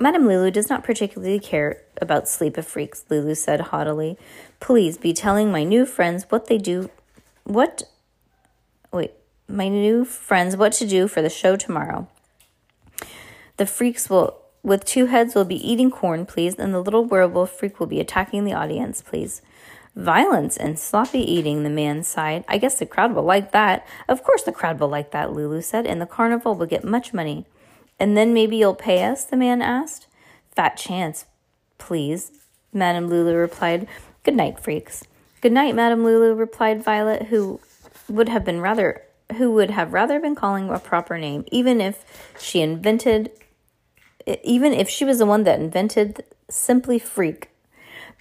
Madame 0.01 0.27
Lulu 0.27 0.49
does 0.49 0.69
not 0.69 0.83
particularly 0.83 1.39
care 1.39 1.81
about 2.01 2.29
sleep 2.29 2.57
of 2.57 2.65
freaks, 2.65 3.03
Lulu 3.09 3.35
said 3.35 3.59
haughtily. 3.59 4.17
Please 4.61 4.97
be 4.97 5.11
telling 5.11 5.51
my 5.51 5.65
new 5.65 5.85
friends 5.85 6.25
what 6.29 6.47
they 6.47 6.57
do 6.57 6.89
what 7.43 7.83
wait, 8.93 9.11
my 9.47 9.67
new 9.67 10.05
friends 10.05 10.55
what 10.55 10.71
to 10.73 10.87
do 10.87 11.07
for 11.07 11.21
the 11.21 11.29
show 11.29 11.55
tomorrow. 11.55 12.07
The 13.57 13.65
freaks 13.65 14.09
will 14.09 14.37
with 14.61 14.85
two 14.85 15.07
heads 15.07 15.35
will 15.35 15.45
be 15.45 15.55
eating 15.55 15.89
corn, 15.89 16.25
please, 16.25 16.55
and 16.55 16.73
the 16.73 16.81
little 16.81 17.05
werewolf 17.05 17.51
freak 17.51 17.79
will 17.79 17.87
be 17.87 17.99
attacking 17.99 18.43
the 18.43 18.53
audience, 18.53 19.01
please. 19.01 19.41
Violence 19.95 20.55
and 20.55 20.77
sloppy 20.77 21.19
eating, 21.19 21.63
the 21.63 21.69
man 21.69 22.03
sighed. 22.03 22.45
I 22.47 22.57
guess 22.57 22.77
the 22.79 22.85
crowd 22.85 23.13
will 23.13 23.23
like 23.23 23.51
that. 23.51 23.85
Of 24.07 24.23
course 24.23 24.43
the 24.43 24.51
crowd 24.51 24.79
will 24.79 24.87
like 24.87 25.11
that, 25.11 25.33
Lulu 25.33 25.61
said, 25.61 25.85
and 25.85 25.99
the 25.99 26.05
carnival 26.05 26.55
will 26.55 26.67
get 26.67 26.83
much 26.83 27.13
money. 27.13 27.45
And 27.99 28.15
then 28.15 28.33
maybe 28.33 28.57
you'll 28.57 28.75
pay 28.75 29.03
us, 29.03 29.25
the 29.25 29.37
man 29.37 29.61
asked. 29.61 30.07
Fat 30.51 30.77
chance, 30.77 31.25
please, 31.77 32.31
Madame 32.73 33.07
Lulu 33.07 33.33
replied. 33.33 33.87
Good 34.23 34.35
night, 34.35 34.59
freaks. 34.59 35.03
Good 35.41 35.51
night, 35.51 35.75
Madame 35.75 36.03
Lulu, 36.03 36.33
replied 36.33 36.83
Violet, 36.83 37.23
who 37.27 37.59
would 38.07 38.29
have 38.29 38.45
been 38.45 38.61
rather 38.61 39.03
who 39.37 39.51
would 39.51 39.69
have 39.69 39.93
rather 39.93 40.19
been 40.19 40.33
calling 40.33 40.69
a 40.69 40.79
proper 40.79 41.17
name, 41.17 41.45
even 41.51 41.79
if 41.79 42.03
she 42.39 42.61
invented 42.61 43.31
even 44.43 44.73
if 44.73 44.89
she 44.89 45.05
was 45.05 45.19
the 45.19 45.25
one 45.25 45.43
that 45.43 45.59
invented 45.59 46.23
simply 46.49 46.99
freak. 46.99 47.48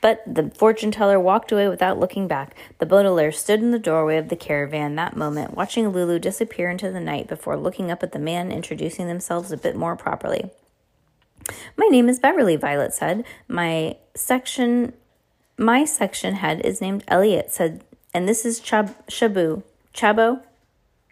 But 0.00 0.22
the 0.26 0.50
fortune 0.50 0.90
teller 0.90 1.18
walked 1.18 1.50
away 1.50 1.68
without 1.68 1.98
looking 1.98 2.28
back. 2.28 2.54
The 2.78 2.86
Baudelaire 2.86 3.32
stood 3.32 3.60
in 3.60 3.72
the 3.72 3.78
doorway 3.78 4.16
of 4.16 4.28
the 4.28 4.36
caravan 4.36 4.94
that 4.94 5.16
moment, 5.16 5.54
watching 5.54 5.88
Lulu 5.88 6.18
disappear 6.18 6.70
into 6.70 6.90
the 6.90 7.00
night 7.00 7.26
before 7.26 7.56
looking 7.56 7.90
up 7.90 8.02
at 8.02 8.12
the 8.12 8.18
man 8.18 8.52
introducing 8.52 9.08
themselves 9.08 9.50
a 9.50 9.56
bit 9.56 9.74
more 9.74 9.96
properly. 9.96 10.50
My 11.76 11.86
name 11.86 12.08
is 12.08 12.20
Beverly, 12.20 12.56
Violet 12.56 12.94
said. 12.94 13.24
My 13.48 13.96
section 14.14 14.92
my 15.56 15.84
section 15.84 16.34
head 16.34 16.60
is 16.64 16.80
named 16.80 17.02
Elliot, 17.08 17.50
said 17.50 17.82
and 18.14 18.28
this 18.28 18.44
is 18.44 18.60
Chab- 18.60 18.94
Shabu. 19.08 19.62
Chabo? 19.94 20.40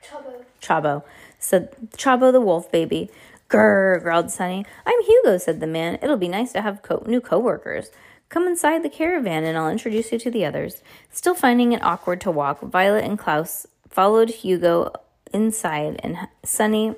Chabo. 0.05 0.45
Chabo. 0.63 1.03
Said 1.39 1.75
Chabo 1.97 2.31
the 2.33 2.41
wolf 2.41 2.71
baby. 2.71 3.11
Grr, 3.49 4.03
growled 4.03 4.31
Sunny. 4.31 4.65
I'm 4.85 5.03
Hugo, 5.05 5.39
said 5.39 5.61
the 5.61 5.67
man. 5.67 5.99
It'll 6.03 6.17
be 6.17 6.29
nice 6.29 6.53
to 6.53 6.63
have 6.63 6.83
co- 6.83 7.05
new 7.07 7.21
coworkers. 7.21 7.91
Come 8.29 8.47
inside 8.47 8.83
the 8.83 8.89
caravan 8.89 9.45
and 9.45 9.57
I'll 9.57 9.71
introduce 9.71 10.13
you 10.13 10.19
to 10.19 10.31
the 10.31 10.45
others. 10.45 10.83
Still 11.11 11.35
finding 11.35 11.73
it 11.73 11.83
awkward 11.83 12.21
to 12.23 12.31
walk, 12.31 12.61
Violet 12.61 13.05
and 13.05 13.19
Klaus 13.19 13.67
followed 13.89 14.31
Hugo 14.31 14.93
inside 15.33 16.01
and 16.03 16.17
Sunny 16.45 16.95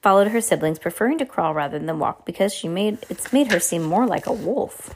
followed 0.00 0.28
her 0.28 0.40
siblings, 0.40 0.78
preferring 0.78 1.18
to 1.18 1.26
crawl 1.26 1.54
rather 1.54 1.78
than 1.78 1.98
walk 1.98 2.24
because 2.24 2.54
she 2.54 2.68
made 2.68 2.98
it's 3.10 3.32
made 3.32 3.52
her 3.52 3.60
seem 3.60 3.82
more 3.82 4.06
like 4.06 4.26
a 4.26 4.32
wolf. 4.32 4.94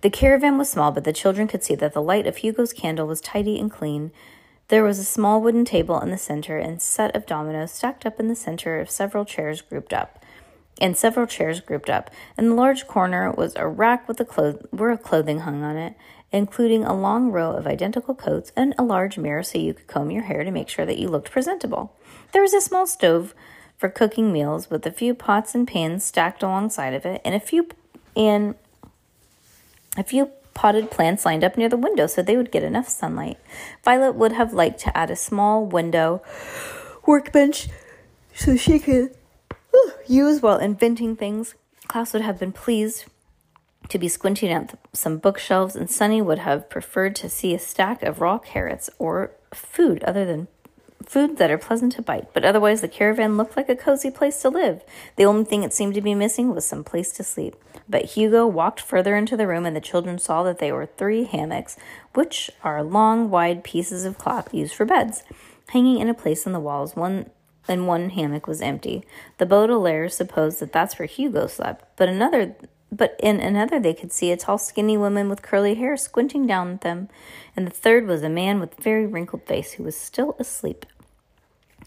The 0.00 0.10
caravan 0.10 0.58
was 0.58 0.70
small, 0.70 0.92
but 0.92 1.04
the 1.04 1.12
children 1.12 1.48
could 1.48 1.64
see 1.64 1.74
that 1.76 1.92
the 1.92 2.02
light 2.02 2.26
of 2.26 2.38
Hugo's 2.38 2.72
candle 2.72 3.06
was 3.06 3.20
tidy 3.20 3.58
and 3.58 3.70
clean. 3.70 4.12
There 4.68 4.84
was 4.84 4.98
a 4.98 5.04
small 5.04 5.40
wooden 5.40 5.64
table 5.64 6.00
in 6.00 6.10
the 6.10 6.18
center 6.18 6.58
and 6.58 6.82
set 6.82 7.14
of 7.14 7.26
dominoes 7.26 7.72
stacked 7.72 8.04
up 8.04 8.18
in 8.18 8.28
the 8.28 8.34
center 8.34 8.80
of 8.80 8.90
several 8.90 9.24
chairs 9.24 9.62
grouped 9.62 9.92
up. 9.92 10.22
And 10.80 10.96
several 10.96 11.26
chairs 11.26 11.60
grouped 11.60 11.88
up. 11.88 12.10
In 12.36 12.50
the 12.50 12.54
large 12.54 12.86
corner 12.86 13.30
was 13.30 13.56
a 13.56 13.66
rack 13.66 14.06
with 14.06 14.20
a 14.20 14.24
clo- 14.24 14.66
where 14.70 14.96
clothing 14.96 15.40
hung 15.40 15.62
on 15.62 15.76
it, 15.76 15.94
including 16.32 16.84
a 16.84 16.94
long 16.94 17.30
row 17.30 17.52
of 17.52 17.66
identical 17.66 18.14
coats 18.14 18.52
and 18.56 18.74
a 18.78 18.84
large 18.84 19.16
mirror 19.16 19.42
so 19.42 19.58
you 19.58 19.72
could 19.72 19.86
comb 19.86 20.10
your 20.10 20.24
hair 20.24 20.44
to 20.44 20.50
make 20.50 20.68
sure 20.68 20.84
that 20.84 20.98
you 20.98 21.08
looked 21.08 21.30
presentable. 21.30 21.96
There 22.32 22.42
was 22.42 22.52
a 22.52 22.60
small 22.60 22.86
stove 22.86 23.34
for 23.78 23.88
cooking 23.88 24.32
meals 24.32 24.70
with 24.70 24.84
a 24.86 24.90
few 24.90 25.14
pots 25.14 25.54
and 25.54 25.66
pans 25.66 26.04
stacked 26.04 26.42
alongside 26.42 26.94
of 26.94 27.06
it 27.06 27.20
and 27.24 27.34
a 27.34 27.40
few 27.40 27.68
and 28.14 28.54
a 29.96 30.02
few 30.02 30.30
potted 30.54 30.90
plants 30.90 31.26
lined 31.26 31.44
up 31.44 31.58
near 31.58 31.68
the 31.68 31.76
window 31.76 32.06
so 32.06 32.22
they 32.22 32.36
would 32.36 32.50
get 32.50 32.62
enough 32.62 32.88
sunlight. 32.88 33.38
Violet 33.84 34.14
would 34.14 34.32
have 34.32 34.52
liked 34.52 34.80
to 34.80 34.96
add 34.96 35.10
a 35.10 35.16
small 35.16 35.64
window 35.64 36.22
workbench 37.06 37.68
so 38.34 38.56
she 38.56 38.78
could 38.78 39.14
use 40.08 40.42
while 40.42 40.58
inventing 40.58 41.16
things. 41.16 41.54
Klaus 41.88 42.12
would 42.12 42.22
have 42.22 42.38
been 42.38 42.52
pleased 42.52 43.04
to 43.88 43.98
be 43.98 44.08
squinting 44.08 44.50
at 44.50 44.78
some 44.92 45.18
bookshelves, 45.18 45.76
and 45.76 45.90
Sunny 45.90 46.20
would 46.20 46.40
have 46.40 46.68
preferred 46.68 47.14
to 47.16 47.28
see 47.28 47.54
a 47.54 47.58
stack 47.58 48.02
of 48.02 48.20
raw 48.20 48.38
carrots 48.38 48.90
or 48.98 49.32
food 49.54 50.02
other 50.04 50.24
than 50.24 50.48
food 51.04 51.36
that 51.36 51.50
are 51.50 51.58
pleasant 51.58 51.92
to 51.92 52.02
bite. 52.02 52.32
But 52.32 52.44
otherwise, 52.44 52.80
the 52.80 52.88
caravan 52.88 53.36
looked 53.36 53.56
like 53.56 53.68
a 53.68 53.76
cozy 53.76 54.10
place 54.10 54.42
to 54.42 54.48
live. 54.48 54.82
The 55.16 55.24
only 55.24 55.44
thing 55.44 55.62
it 55.62 55.72
seemed 55.72 55.94
to 55.94 56.00
be 56.00 56.14
missing 56.14 56.52
was 56.52 56.66
some 56.66 56.82
place 56.82 57.12
to 57.12 57.22
sleep. 57.22 57.54
But 57.88 58.06
Hugo 58.06 58.46
walked 58.46 58.80
further 58.80 59.16
into 59.16 59.36
the 59.36 59.46
room, 59.46 59.66
and 59.66 59.76
the 59.76 59.80
children 59.80 60.18
saw 60.18 60.42
that 60.42 60.58
they 60.58 60.72
were 60.72 60.86
three 60.86 61.24
hammocks, 61.24 61.76
which 62.14 62.50
are 62.64 62.82
long, 62.82 63.30
wide 63.30 63.62
pieces 63.62 64.04
of 64.04 64.18
cloth 64.18 64.52
used 64.52 64.74
for 64.74 64.84
beds, 64.84 65.22
hanging 65.68 65.98
in 65.98 66.08
a 66.08 66.14
place 66.14 66.46
in 66.46 66.52
the 66.52 66.60
walls. 66.60 66.96
One 66.96 67.30
and 67.68 67.86
one 67.86 68.10
hammock 68.10 68.46
was 68.46 68.60
empty. 68.60 69.04
The 69.38 69.46
Baudelaires 69.46 70.14
supposed 70.14 70.60
that 70.60 70.72
that's 70.72 70.98
where 70.98 71.06
Hugo 71.06 71.46
slept, 71.46 71.84
but 71.96 72.08
another 72.08 72.56
but 72.92 73.16
in 73.20 73.40
another 73.40 73.80
they 73.80 73.94
could 73.94 74.12
see 74.12 74.30
a 74.30 74.36
tall 74.36 74.58
skinny 74.58 74.96
woman 74.96 75.28
with 75.28 75.42
curly 75.42 75.74
hair 75.74 75.96
squinting 75.96 76.46
down 76.46 76.72
at 76.72 76.80
them, 76.82 77.08
and 77.56 77.66
the 77.66 77.72
third 77.72 78.06
was 78.06 78.22
a 78.22 78.28
man 78.28 78.60
with 78.60 78.78
a 78.78 78.82
very 78.82 79.06
wrinkled 79.06 79.42
face 79.42 79.72
who 79.72 79.82
was 79.82 79.96
still 79.96 80.36
asleep. 80.38 80.86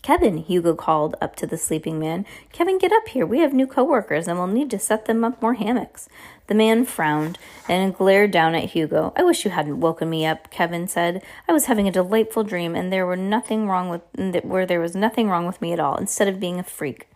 Kevin, 0.01 0.37
Hugo 0.37 0.75
called 0.75 1.15
up 1.21 1.35
to 1.37 1.45
the 1.45 1.57
sleeping 1.57 1.99
man. 1.99 2.25
Kevin, 2.51 2.77
get 2.77 2.91
up 2.91 3.09
here. 3.09 3.25
We 3.25 3.39
have 3.39 3.53
new 3.53 3.67
coworkers 3.67 4.27
and 4.27 4.37
we'll 4.37 4.47
need 4.47 4.69
to 4.71 4.79
set 4.79 5.05
them 5.05 5.23
up 5.23 5.41
more 5.41 5.55
hammocks. 5.55 6.07
The 6.47 6.55
man 6.55 6.85
frowned 6.85 7.37
and 7.67 7.95
glared 7.95 8.31
down 8.31 8.55
at 8.55 8.71
Hugo. 8.71 9.13
I 9.15 9.23
wish 9.23 9.45
you 9.45 9.51
hadn't 9.51 9.81
woken 9.81 10.09
me 10.09 10.25
up, 10.25 10.49
Kevin 10.49 10.87
said. 10.87 11.21
I 11.47 11.51
was 11.51 11.65
having 11.65 11.87
a 11.87 11.91
delightful 11.91 12.43
dream 12.43 12.75
and 12.75 12.91
there 12.91 13.05
were 13.05 13.17
nothing 13.17 13.67
wrong 13.67 13.89
with 13.89 14.01
where 14.43 14.65
there 14.65 14.79
was 14.79 14.95
nothing 14.95 15.29
wrong 15.29 15.45
with 15.45 15.61
me 15.61 15.73
at 15.73 15.79
all, 15.79 15.95
instead 15.97 16.27
of 16.27 16.39
being 16.39 16.59
a 16.59 16.63
freak. 16.63 17.07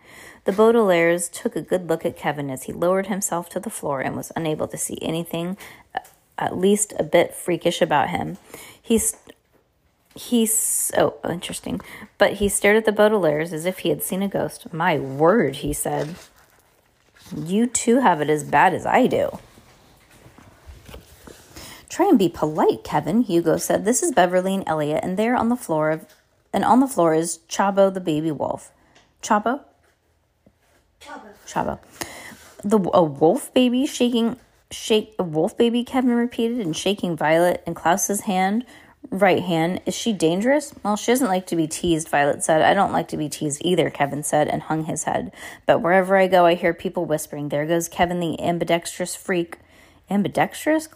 The 0.45 0.51
Baudelaires 0.51 1.31
took 1.31 1.55
a 1.55 1.61
good 1.61 1.87
look 1.87 2.05
at 2.05 2.17
Kevin 2.17 2.49
as 2.49 2.63
he 2.63 2.73
lowered 2.73 3.07
himself 3.07 3.49
to 3.49 3.59
the 3.59 3.69
floor 3.69 4.01
and 4.01 4.15
was 4.15 4.31
unable 4.35 4.67
to 4.67 4.77
see 4.77 4.99
anything 5.01 5.57
uh, 5.95 5.99
at 6.37 6.57
least 6.57 6.93
a 6.99 7.03
bit 7.03 7.33
freakish 7.33 7.81
about 7.81 8.09
him. 8.09 8.37
He 8.79 8.99
He's 10.15 10.91
oh 10.97 11.15
interesting, 11.27 11.81
but 12.17 12.33
he 12.33 12.47
stared 12.47 12.77
at 12.77 12.85
the 12.85 12.91
Baudelaires 12.91 13.51
as 13.51 13.65
if 13.65 13.79
he 13.79 13.89
had 13.89 14.03
seen 14.03 14.21
a 14.21 14.27
ghost. 14.27 14.71
My 14.71 14.97
word, 14.99 15.57
he 15.57 15.73
said. 15.73 16.15
You 17.35 17.65
too 17.65 18.01
have 18.01 18.21
it 18.21 18.29
as 18.29 18.43
bad 18.43 18.73
as 18.73 18.85
I 18.85 19.07
do. 19.07 19.39
Try 21.89 22.09
and 22.09 22.19
be 22.19 22.29
polite, 22.29 22.83
Kevin, 22.83 23.21
Hugo 23.21 23.57
said. 23.57 23.85
This 23.85 24.03
is 24.03 24.11
Beverly 24.11 24.53
and 24.55 24.63
Elliot, 24.67 25.03
and 25.03 25.17
there 25.17 25.35
on 25.35 25.49
the 25.49 25.55
floor 25.55 25.89
of 25.89 26.05
and 26.51 26.63
on 26.63 26.79
the 26.79 26.87
floor 26.87 27.15
is 27.15 27.39
Chabo 27.49 27.91
the 27.91 27.99
baby 27.99 28.31
wolf. 28.31 28.71
Chabo? 29.23 29.61
Chabo. 31.01 31.33
Chabo. 31.47 31.79
The 32.63 32.77
a 32.93 33.03
wolf 33.03 33.53
baby 33.53 33.87
shaking 33.87 34.37
shake 34.69 35.15
a 35.17 35.23
wolf 35.23 35.57
baby, 35.57 35.83
Kevin 35.83 36.11
repeated, 36.11 36.59
and 36.59 36.75
shaking 36.75 37.17
Violet 37.17 37.63
and 37.65 37.75
Klaus's 37.75 38.21
hand 38.21 38.65
right 39.09 39.41
hand. 39.41 39.81
Is 39.85 39.95
she 39.95 40.13
dangerous? 40.13 40.73
Well, 40.83 40.95
she 40.95 41.11
doesn't 41.11 41.27
like 41.27 41.47
to 41.47 41.55
be 41.55 41.67
teased, 41.67 42.09
Violet 42.09 42.43
said. 42.43 42.61
I 42.61 42.73
don't 42.73 42.91
like 42.91 43.07
to 43.09 43.17
be 43.17 43.29
teased 43.29 43.61
either, 43.63 43.89
Kevin 43.89 44.23
said, 44.23 44.47
and 44.47 44.63
hung 44.63 44.85
his 44.85 45.03
head. 45.03 45.31
But 45.65 45.79
wherever 45.79 46.17
I 46.17 46.27
go, 46.27 46.45
I 46.45 46.55
hear 46.55 46.73
people 46.73 47.05
whispering, 47.05 47.49
There 47.49 47.65
goes 47.65 47.87
Kevin, 47.87 48.19
the 48.19 48.39
ambidextrous 48.41 49.15
freak. 49.15 49.59
Ambidextrous? 50.09 50.87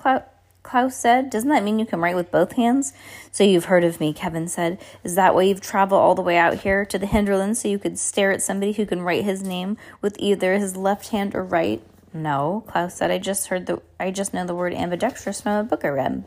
Klaus 0.67 0.97
said. 0.97 1.29
Doesn't 1.29 1.49
that 1.49 1.63
mean 1.63 1.79
you 1.79 1.85
can 1.85 2.01
write 2.01 2.15
with 2.15 2.29
both 2.29 2.53
hands? 2.53 2.91
So 3.31 3.43
you've 3.43 3.65
heard 3.65 3.85
of 3.85 4.01
me, 4.01 4.11
Kevin 4.11 4.49
said. 4.49 4.79
Is 5.03 5.15
that 5.15 5.33
why 5.33 5.43
you've 5.43 5.61
traveled 5.61 6.01
all 6.01 6.13
the 6.13 6.21
way 6.21 6.37
out 6.37 6.55
here 6.55 6.85
to 6.85 6.99
the 6.99 7.05
Hinterlands 7.05 7.61
so 7.61 7.69
you 7.69 7.79
could 7.79 7.97
stare 7.97 8.31
at 8.31 8.41
somebody 8.41 8.73
who 8.73 8.85
can 8.85 9.01
write 9.01 9.23
his 9.23 9.41
name 9.41 9.77
with 10.01 10.17
either 10.19 10.57
his 10.57 10.75
left 10.75 11.09
hand 11.09 11.35
or 11.35 11.43
right? 11.43 11.81
No, 12.13 12.65
Klaus 12.67 12.95
said. 12.95 13.11
I 13.11 13.17
just 13.17 13.47
heard 13.47 13.65
the 13.65 13.81
I 13.99 14.11
just 14.11 14.33
know 14.33 14.45
the 14.45 14.55
word 14.55 14.73
ambidextrous 14.73 15.41
from 15.41 15.53
a 15.53 15.63
book 15.63 15.85
I 15.85 15.89
read. 15.89 16.25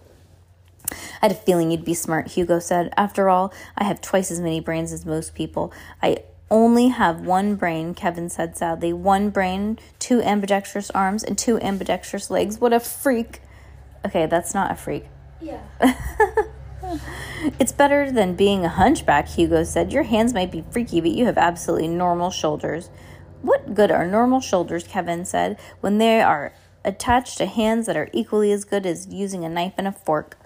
I 0.90 1.26
had 1.26 1.32
a 1.32 1.34
feeling 1.34 1.70
you'd 1.70 1.84
be 1.84 1.94
smart, 1.94 2.28
Hugo 2.28 2.58
said. 2.58 2.92
After 2.96 3.28
all, 3.28 3.52
I 3.76 3.84
have 3.84 4.00
twice 4.00 4.30
as 4.30 4.40
many 4.40 4.60
brains 4.60 4.92
as 4.92 5.06
most 5.06 5.34
people. 5.34 5.72
I 6.02 6.18
only 6.50 6.88
have 6.88 7.20
one 7.20 7.54
brain, 7.54 7.94
Kevin 7.94 8.28
said 8.28 8.56
sadly. 8.56 8.92
One 8.92 9.30
brain, 9.30 9.78
two 9.98 10.20
ambidextrous 10.20 10.90
arms, 10.90 11.22
and 11.22 11.38
two 11.38 11.60
ambidextrous 11.60 12.30
legs. 12.30 12.60
What 12.60 12.72
a 12.72 12.80
freak. 12.80 13.40
Okay, 14.04 14.26
that's 14.26 14.54
not 14.54 14.70
a 14.70 14.74
freak. 14.74 15.06
Yeah. 15.40 15.60
It's 17.58 17.72
better 17.72 18.10
than 18.10 18.34
being 18.34 18.64
a 18.64 18.68
hunchback, 18.68 19.28
Hugo 19.28 19.64
said. 19.64 19.92
Your 19.92 20.02
hands 20.02 20.34
might 20.34 20.50
be 20.50 20.64
freaky, 20.70 21.00
but 21.00 21.12
you 21.12 21.24
have 21.24 21.38
absolutely 21.38 21.88
normal 21.88 22.30
shoulders. 22.30 22.90
What 23.40 23.74
good 23.74 23.90
are 23.90 24.06
normal 24.06 24.40
shoulders, 24.40 24.86
Kevin 24.86 25.24
said, 25.24 25.58
when 25.80 25.96
they 25.96 26.20
are 26.20 26.52
attached 26.84 27.38
to 27.38 27.46
hands 27.46 27.86
that 27.86 27.96
are 27.96 28.10
equally 28.12 28.52
as 28.52 28.64
good 28.64 28.84
as 28.84 29.06
using 29.08 29.44
a 29.44 29.48
knife 29.48 29.72
and 29.78 29.88
a 29.88 29.92
fork? 29.92 30.36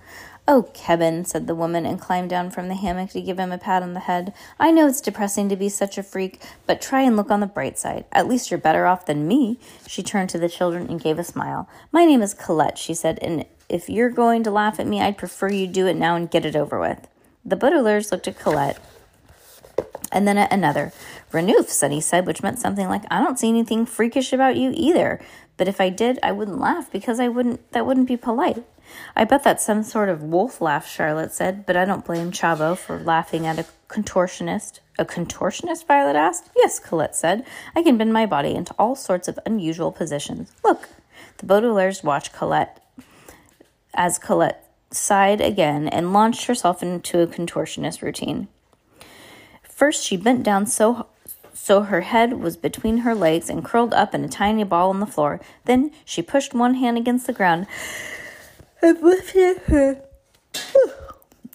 Oh, 0.46 0.68
Kevin, 0.74 1.24
said 1.24 1.46
the 1.46 1.54
woman 1.54 1.86
and 1.86 1.98
climbed 1.98 2.28
down 2.28 2.50
from 2.50 2.68
the 2.68 2.74
hammock 2.74 3.10
to 3.10 3.22
give 3.22 3.38
him 3.38 3.50
a 3.50 3.56
pat 3.56 3.82
on 3.82 3.94
the 3.94 4.00
head. 4.00 4.34
I 4.60 4.70
know 4.70 4.86
it's 4.86 5.00
depressing 5.00 5.48
to 5.48 5.56
be 5.56 5.70
such 5.70 5.96
a 5.96 6.02
freak, 6.02 6.38
but 6.66 6.82
try 6.82 7.00
and 7.00 7.16
look 7.16 7.30
on 7.30 7.40
the 7.40 7.46
bright 7.46 7.78
side. 7.78 8.04
At 8.12 8.28
least 8.28 8.50
you're 8.50 8.58
better 8.58 8.84
off 8.84 9.06
than 9.06 9.26
me. 9.26 9.58
She 9.86 10.02
turned 10.02 10.28
to 10.30 10.38
the 10.38 10.50
children 10.50 10.86
and 10.90 11.00
gave 11.00 11.18
a 11.18 11.24
smile. 11.24 11.66
My 11.92 12.04
name 12.04 12.20
is 12.20 12.34
Colette, 12.34 12.76
she 12.76 12.92
said, 12.92 13.18
and 13.22 13.46
if 13.70 13.88
you're 13.88 14.10
going 14.10 14.42
to 14.42 14.50
laugh 14.50 14.78
at 14.78 14.86
me, 14.86 15.00
I'd 15.00 15.16
prefer 15.16 15.48
you 15.48 15.66
do 15.66 15.86
it 15.86 15.96
now 15.96 16.14
and 16.14 16.30
get 16.30 16.44
it 16.44 16.56
over 16.56 16.78
with. 16.78 17.08
The 17.42 17.56
Baudelaires 17.56 18.12
looked 18.12 18.28
at 18.28 18.38
Colette 18.38 18.78
and 20.14 20.26
then 20.26 20.38
at 20.38 20.52
another. 20.52 20.92
Renouf, 21.32 21.68
Sunny 21.68 22.00
said, 22.00 22.26
which 22.26 22.42
meant 22.42 22.58
something 22.58 22.88
like, 22.88 23.02
I 23.10 23.22
don't 23.22 23.38
see 23.38 23.48
anything 23.48 23.84
freakish 23.84 24.32
about 24.32 24.56
you 24.56 24.72
either. 24.74 25.20
But 25.56 25.68
if 25.68 25.80
I 25.80 25.90
did, 25.90 26.18
I 26.22 26.32
wouldn't 26.32 26.60
laugh 26.60 26.90
because 26.90 27.20
I 27.20 27.28
wouldn't 27.28 27.72
that 27.72 27.86
wouldn't 27.86 28.08
be 28.08 28.16
polite. 28.16 28.64
I 29.16 29.24
bet 29.24 29.44
that's 29.44 29.64
some 29.64 29.82
sort 29.82 30.08
of 30.08 30.22
wolf 30.22 30.60
laugh, 30.60 30.86
Charlotte 30.86 31.32
said, 31.32 31.66
but 31.66 31.76
I 31.76 31.84
don't 31.84 32.04
blame 32.04 32.30
Chabo 32.30 32.76
for 32.76 32.98
laughing 32.98 33.46
at 33.46 33.58
a 33.58 33.66
contortionist. 33.88 34.80
A 34.98 35.04
contortionist? 35.04 35.86
Violet 35.86 36.16
asked. 36.16 36.50
Yes, 36.56 36.78
Colette 36.78 37.16
said. 37.16 37.44
I 37.74 37.82
can 37.82 37.98
bend 37.98 38.12
my 38.12 38.26
body 38.26 38.54
into 38.54 38.74
all 38.78 38.94
sorts 38.94 39.26
of 39.26 39.38
unusual 39.44 39.92
positions. 39.92 40.52
Look. 40.64 40.88
The 41.38 41.46
Baudelaires 41.46 42.04
watched 42.04 42.32
Colette 42.32 42.80
as 43.94 44.18
Colette 44.18 44.64
sighed 44.90 45.40
again 45.40 45.88
and 45.88 46.12
launched 46.12 46.46
herself 46.46 46.82
into 46.82 47.20
a 47.20 47.26
contortionist 47.26 48.02
routine. 48.02 48.48
First, 49.74 50.04
she 50.04 50.16
bent 50.16 50.44
down 50.44 50.66
so 50.66 51.08
so 51.52 51.82
her 51.82 52.02
head 52.02 52.34
was 52.34 52.56
between 52.56 52.98
her 52.98 53.14
legs 53.14 53.48
and 53.48 53.64
curled 53.64 53.94
up 53.94 54.14
in 54.14 54.24
a 54.24 54.28
tiny 54.28 54.64
ball 54.64 54.90
on 54.90 55.00
the 55.00 55.06
floor. 55.06 55.40
Then 55.64 55.92
she 56.04 56.20
pushed 56.20 56.52
one 56.52 56.74
hand 56.74 56.98
against 56.98 57.26
the 57.26 57.32
ground 57.32 57.66
and 58.82 59.00
lifted 59.00 59.58
her 59.66 60.02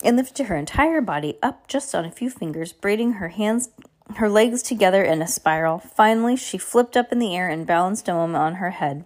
and 0.04 0.18
lifted 0.18 0.48
her 0.48 0.56
entire 0.56 1.02
body 1.02 1.38
up 1.44 1.68
just 1.68 1.94
on 1.94 2.06
a 2.06 2.12
few 2.12 2.30
fingers, 2.30 2.74
braiding 2.74 3.14
her 3.14 3.30
hands 3.30 3.70
her 4.16 4.30
legs 4.30 4.64
together 4.64 5.04
in 5.04 5.22
a 5.22 5.28
spiral. 5.28 5.80
Finally, 5.80 6.36
she 6.36 6.58
flipped 6.58 6.98
up 6.98 7.12
in 7.12 7.20
the 7.20 7.36
air 7.36 7.48
and 7.48 7.68
balanced 7.68 8.10
a 8.10 8.14
moment 8.14 8.42
on 8.42 8.56
her 8.56 8.72
head 8.72 9.06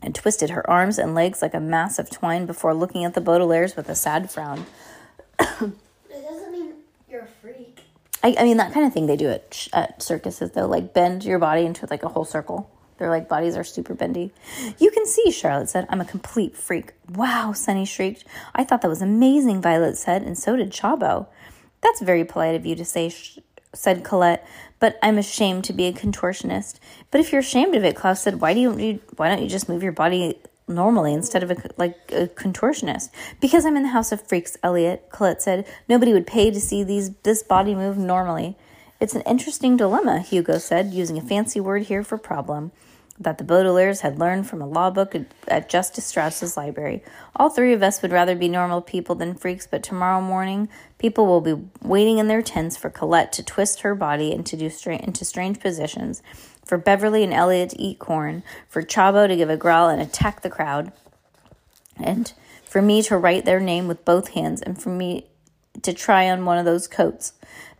and 0.00 0.14
twisted 0.14 0.50
her 0.50 0.68
arms 0.68 0.98
and 0.98 1.14
legs 1.14 1.42
like 1.42 1.54
a 1.54 1.60
mass 1.60 1.98
of 1.98 2.10
twine 2.10 2.46
before 2.46 2.74
looking 2.74 3.04
at 3.04 3.14
the 3.14 3.20
Baudelaires 3.20 3.76
with 3.76 3.88
a 3.88 3.94
sad 3.94 4.30
frown. 4.30 4.66
It 6.10 6.28
doesn't 6.28 6.52
mean 6.52 6.74
you're 7.08 7.22
a 7.22 7.26
freak. 7.26 7.80
I, 8.22 8.36
I 8.38 8.44
mean, 8.44 8.56
that 8.58 8.72
kind 8.72 8.86
of 8.86 8.92
thing 8.92 9.06
they 9.06 9.16
do 9.16 9.28
at, 9.28 9.68
at 9.72 10.02
circuses, 10.02 10.52
though, 10.52 10.66
like 10.66 10.94
bend 10.94 11.24
your 11.24 11.38
body 11.38 11.66
into 11.66 11.86
like 11.90 12.02
a 12.02 12.08
whole 12.08 12.24
circle. 12.24 12.70
Their 12.98 13.10
like 13.10 13.28
bodies 13.28 13.56
are 13.56 13.64
super 13.64 13.94
bendy. 13.94 14.32
You 14.78 14.90
can 14.90 15.06
see, 15.06 15.32
Charlotte 15.32 15.68
said, 15.68 15.86
I'm 15.88 16.00
a 16.00 16.04
complete 16.04 16.56
freak. 16.56 16.92
Wow, 17.10 17.52
Sunny 17.52 17.84
shrieked. 17.84 18.24
I 18.54 18.62
thought 18.62 18.82
that 18.82 18.88
was 18.88 19.02
amazing, 19.02 19.60
Violet 19.60 19.96
said, 19.96 20.22
and 20.22 20.38
so 20.38 20.54
did 20.56 20.70
Chabo. 20.70 21.26
That's 21.80 22.00
very 22.00 22.24
polite 22.24 22.54
of 22.54 22.64
you 22.64 22.76
to 22.76 22.84
say, 22.84 23.08
sh- 23.08 23.38
said 23.74 24.04
Colette, 24.04 24.46
but 24.78 24.98
I'm 25.02 25.18
ashamed 25.18 25.64
to 25.64 25.72
be 25.72 25.86
a 25.86 25.92
contortionist. 25.92 26.78
But 27.10 27.20
if 27.20 27.32
you're 27.32 27.40
ashamed 27.40 27.74
of 27.74 27.82
it, 27.82 27.96
Klaus 27.96 28.22
said, 28.22 28.40
why 28.40 28.54
do 28.54 28.60
you, 28.60 29.00
why 29.16 29.28
don't 29.28 29.42
you 29.42 29.48
just 29.48 29.68
move 29.68 29.82
your 29.82 29.90
body 29.90 30.38
normally 30.72 31.12
instead 31.12 31.42
of 31.42 31.50
a, 31.50 31.56
like 31.76 31.96
a 32.10 32.26
contortionist? 32.28 33.10
Because 33.40 33.64
I'm 33.64 33.76
in 33.76 33.84
the 33.84 33.90
house 33.90 34.12
of 34.12 34.26
freaks, 34.26 34.56
Elliot, 34.62 35.08
Colette 35.10 35.42
said. 35.42 35.66
Nobody 35.88 36.12
would 36.12 36.26
pay 36.26 36.50
to 36.50 36.60
see 36.60 36.82
these 36.82 37.10
this 37.22 37.42
body 37.42 37.74
move 37.74 37.98
normally. 37.98 38.56
It's 39.00 39.14
an 39.14 39.22
interesting 39.22 39.76
dilemma, 39.76 40.20
Hugo 40.20 40.58
said, 40.58 40.94
using 40.94 41.18
a 41.18 41.22
fancy 41.22 41.60
word 41.60 41.82
here 41.82 42.04
for 42.04 42.16
problem 42.16 42.70
that 43.18 43.38
the 43.38 43.44
Baudelaires 43.44 44.00
had 44.00 44.18
learned 44.18 44.48
from 44.48 44.62
a 44.62 44.66
law 44.66 44.90
book 44.90 45.14
at 45.48 45.68
Justice 45.68 46.06
Strauss's 46.06 46.56
library. 46.56 47.02
All 47.36 47.50
three 47.50 47.72
of 47.72 47.82
us 47.82 48.02
would 48.02 48.12
rather 48.12 48.34
be 48.34 48.48
normal 48.48 48.80
people 48.80 49.14
than 49.14 49.34
freaks, 49.34 49.66
but 49.66 49.82
tomorrow 49.82 50.20
morning 50.20 50.68
people 50.98 51.26
will 51.26 51.40
be 51.40 51.62
waiting 51.82 52.18
in 52.18 52.28
their 52.28 52.42
tents 52.42 52.76
for 52.76 52.90
Colette 52.90 53.32
to 53.32 53.42
twist 53.42 53.80
her 53.80 53.94
body 53.94 54.32
and 54.32 54.46
to 54.46 54.56
do 54.56 54.70
stra- 54.70 55.02
into 55.02 55.24
strange 55.24 55.60
positions, 55.60 56.22
for 56.64 56.78
Beverly 56.78 57.24
and 57.24 57.32
Elliot 57.32 57.70
to 57.70 57.80
eat 57.80 57.98
corn, 57.98 58.42
for 58.68 58.82
Chabo 58.82 59.28
to 59.28 59.36
give 59.36 59.50
a 59.50 59.56
growl 59.56 59.88
and 59.88 60.00
attack 60.00 60.42
the 60.42 60.50
crowd, 60.50 60.92
and 61.96 62.32
for 62.64 62.80
me 62.80 63.02
to 63.02 63.16
write 63.16 63.44
their 63.44 63.60
name 63.60 63.88
with 63.88 64.04
both 64.04 64.28
hands, 64.28 64.62
and 64.62 64.80
for 64.80 64.90
me 64.90 65.26
to 65.82 65.92
try 65.92 66.28
on 66.30 66.44
one 66.44 66.58
of 66.58 66.64
those 66.64 66.86
coats. 66.86 67.32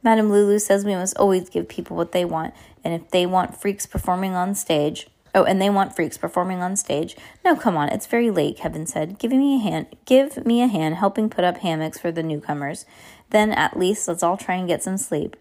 Madame 0.02 0.30
Lulu 0.30 0.58
says 0.58 0.84
we 0.84 0.94
must 0.94 1.16
always 1.16 1.48
give 1.48 1.68
people 1.68 1.96
what 1.96 2.12
they 2.12 2.24
want, 2.24 2.54
and 2.82 2.92
if 2.92 3.10
they 3.10 3.26
want 3.26 3.60
freaks 3.60 3.86
performing 3.86 4.34
on 4.34 4.54
stage, 4.54 5.08
Oh, 5.34 5.44
and 5.44 5.62
they 5.62 5.70
want 5.70 5.96
freaks 5.96 6.18
performing 6.18 6.60
on 6.60 6.76
stage. 6.76 7.16
No, 7.44 7.56
come 7.56 7.76
on, 7.76 7.88
it's 7.88 8.06
very 8.06 8.30
late, 8.30 8.58
Kevin 8.58 8.86
said. 8.86 9.18
Give 9.18 9.30
me 9.30 9.56
a 9.56 9.58
hand 9.58 9.86
give 10.04 10.44
me 10.44 10.62
a 10.62 10.66
hand 10.66 10.96
helping 10.96 11.30
put 11.30 11.44
up 11.44 11.58
hammocks 11.58 11.98
for 11.98 12.12
the 12.12 12.22
newcomers. 12.22 12.84
Then 13.30 13.50
at 13.50 13.78
least 13.78 14.06
let's 14.08 14.22
all 14.22 14.36
try 14.36 14.56
and 14.56 14.68
get 14.68 14.82
some 14.82 14.98
sleep. 14.98 15.36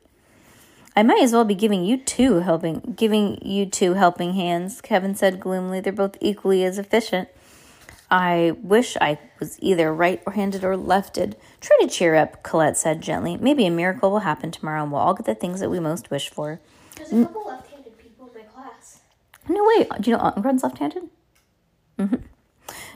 I 0.95 1.03
might 1.03 1.23
as 1.23 1.31
well 1.31 1.45
be 1.45 1.55
giving 1.55 1.85
you 1.85 1.97
two 1.97 2.39
helping 2.39 2.93
giving 2.97 3.39
you 3.45 3.65
two 3.65 3.93
helping 3.93 4.33
hands, 4.33 4.81
Kevin 4.81 5.15
said 5.15 5.39
gloomily. 5.39 5.79
They're 5.79 5.93
both 5.93 6.17
equally 6.19 6.63
as 6.65 6.77
efficient. 6.77 7.29
I 8.09 8.57
wish 8.61 8.97
I 8.99 9.17
was 9.39 9.57
either 9.61 9.93
right 9.93 10.21
handed 10.27 10.65
or 10.65 10.75
lefted. 10.75 11.37
Try 11.61 11.77
to 11.81 11.87
cheer 11.87 12.15
up, 12.15 12.43
Colette 12.43 12.75
said 12.75 12.99
gently. 13.01 13.37
Maybe 13.37 13.65
a 13.65 13.71
miracle 13.71 14.11
will 14.11 14.19
happen 14.19 14.51
tomorrow 14.51 14.83
and 14.83 14.91
we'll 14.91 14.99
all 14.99 15.13
get 15.13 15.25
the 15.25 15.33
things 15.33 15.61
that 15.61 15.69
we 15.69 15.79
most 15.79 16.11
wish 16.11 16.29
for. 16.29 16.59
There's 16.97 17.13
a 17.13 17.23
couple 17.23 17.47
left-handed 17.47 17.97
people 17.97 18.29
in 18.35 18.41
my 18.41 18.47
class. 18.49 18.99
No, 19.47 19.63
way. 19.63 19.87
Do 20.01 20.11
you 20.11 20.17
know 20.17 20.23
Auntgrun's 20.23 20.61
left-handed? 20.61 21.03
Mm-hmm. 21.97 22.15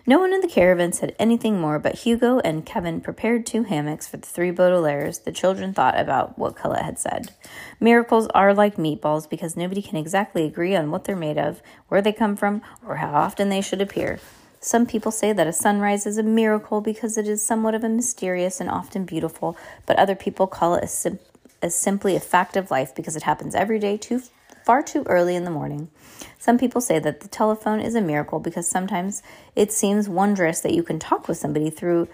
No 0.08 0.20
one 0.20 0.34
in 0.34 0.42
the 0.42 0.48
caravan 0.48 0.94
said 0.94 1.16
anything 1.18 1.60
more, 1.60 1.80
but 1.80 1.96
Hugo 1.96 2.38
and 2.40 2.64
Kevin 2.64 3.02
prepared 3.02 3.44
two 3.44 3.64
hammocks 3.64 4.06
for 4.06 4.18
the 4.18 4.28
three 4.28 4.52
Baudelaires. 4.52 5.24
The 5.24 5.32
children 5.32 5.74
thought 5.74 6.00
about 6.00 6.38
what 6.38 6.56
Colette 6.56 6.86
had 6.86 7.00
said. 7.00 7.32
Miracles 7.80 8.28
are 8.28 8.54
like 8.54 8.76
meatballs 8.76 9.28
because 9.28 9.58
nobody 9.58 9.82
can 9.82 9.98
exactly 9.98 10.46
agree 10.46 10.76
on 10.76 10.92
what 10.92 11.06
they're 11.06 11.16
made 11.16 11.40
of, 11.40 11.60
where 11.88 12.04
they 12.04 12.14
come 12.14 12.36
from, 12.36 12.62
or 12.88 12.98
how 12.98 13.14
often 13.16 13.50
they 13.50 13.62
should 13.62 13.82
appear. 13.82 14.20
Some 14.60 14.86
people 14.86 15.12
say 15.12 15.34
that 15.34 15.48
a 15.48 15.54
sunrise 15.54 16.06
is 16.06 16.20
a 16.20 16.24
miracle 16.24 16.82
because 16.82 17.18
it 17.18 17.28
is 17.28 17.44
somewhat 17.44 17.74
of 17.74 17.84
a 17.84 17.90
mysterious 17.90 18.62
and 18.62 18.70
often 18.70 19.06
beautiful, 19.06 19.58
but 19.88 19.98
other 19.98 20.16
people 20.16 20.46
call 20.46 20.76
it 20.76 20.84
a 20.84 20.88
sim- 20.88 21.20
as 21.64 21.74
simply 21.74 22.16
a 22.16 22.20
fact 22.20 22.56
of 22.56 22.70
life 22.70 22.94
because 22.94 23.16
it 23.16 23.24
happens 23.24 23.56
every 23.56 23.80
day 23.80 23.98
too 23.98 24.22
far 24.66 24.82
too 24.82 25.04
early 25.06 25.36
in 25.36 25.46
the 25.46 25.52
morning. 25.52 25.90
Some 26.38 26.58
people 26.58 26.82
say 26.82 27.00
that 27.00 27.22
the 27.22 27.28
telephone 27.28 27.80
is 27.80 27.96
a 27.96 28.02
miracle 28.02 28.40
because 28.40 28.68
sometimes 28.70 29.24
it 29.56 29.72
seems 29.72 30.08
wondrous 30.08 30.62
that 30.62 30.74
you 30.74 30.84
can 30.84 31.00
talk 31.00 31.28
with 31.28 31.38
somebody 31.38 31.70
through 31.70 32.08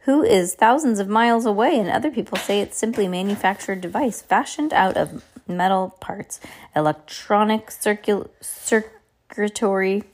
who 0.00 0.22
is 0.22 0.54
thousands 0.54 1.00
of 1.00 1.08
miles 1.08 1.46
away, 1.46 1.78
and 1.78 1.88
other 1.88 2.12
people 2.12 2.38
say 2.38 2.60
it's 2.60 2.78
simply 2.78 3.06
a 3.06 3.08
manufactured 3.08 3.80
device 3.80 4.22
fashioned 4.22 4.72
out 4.72 4.96
of 4.96 5.24
metal 5.48 5.96
parts, 6.00 6.40
electronic 6.76 7.66
circul- 7.68 8.28
circuitry, 8.40 10.04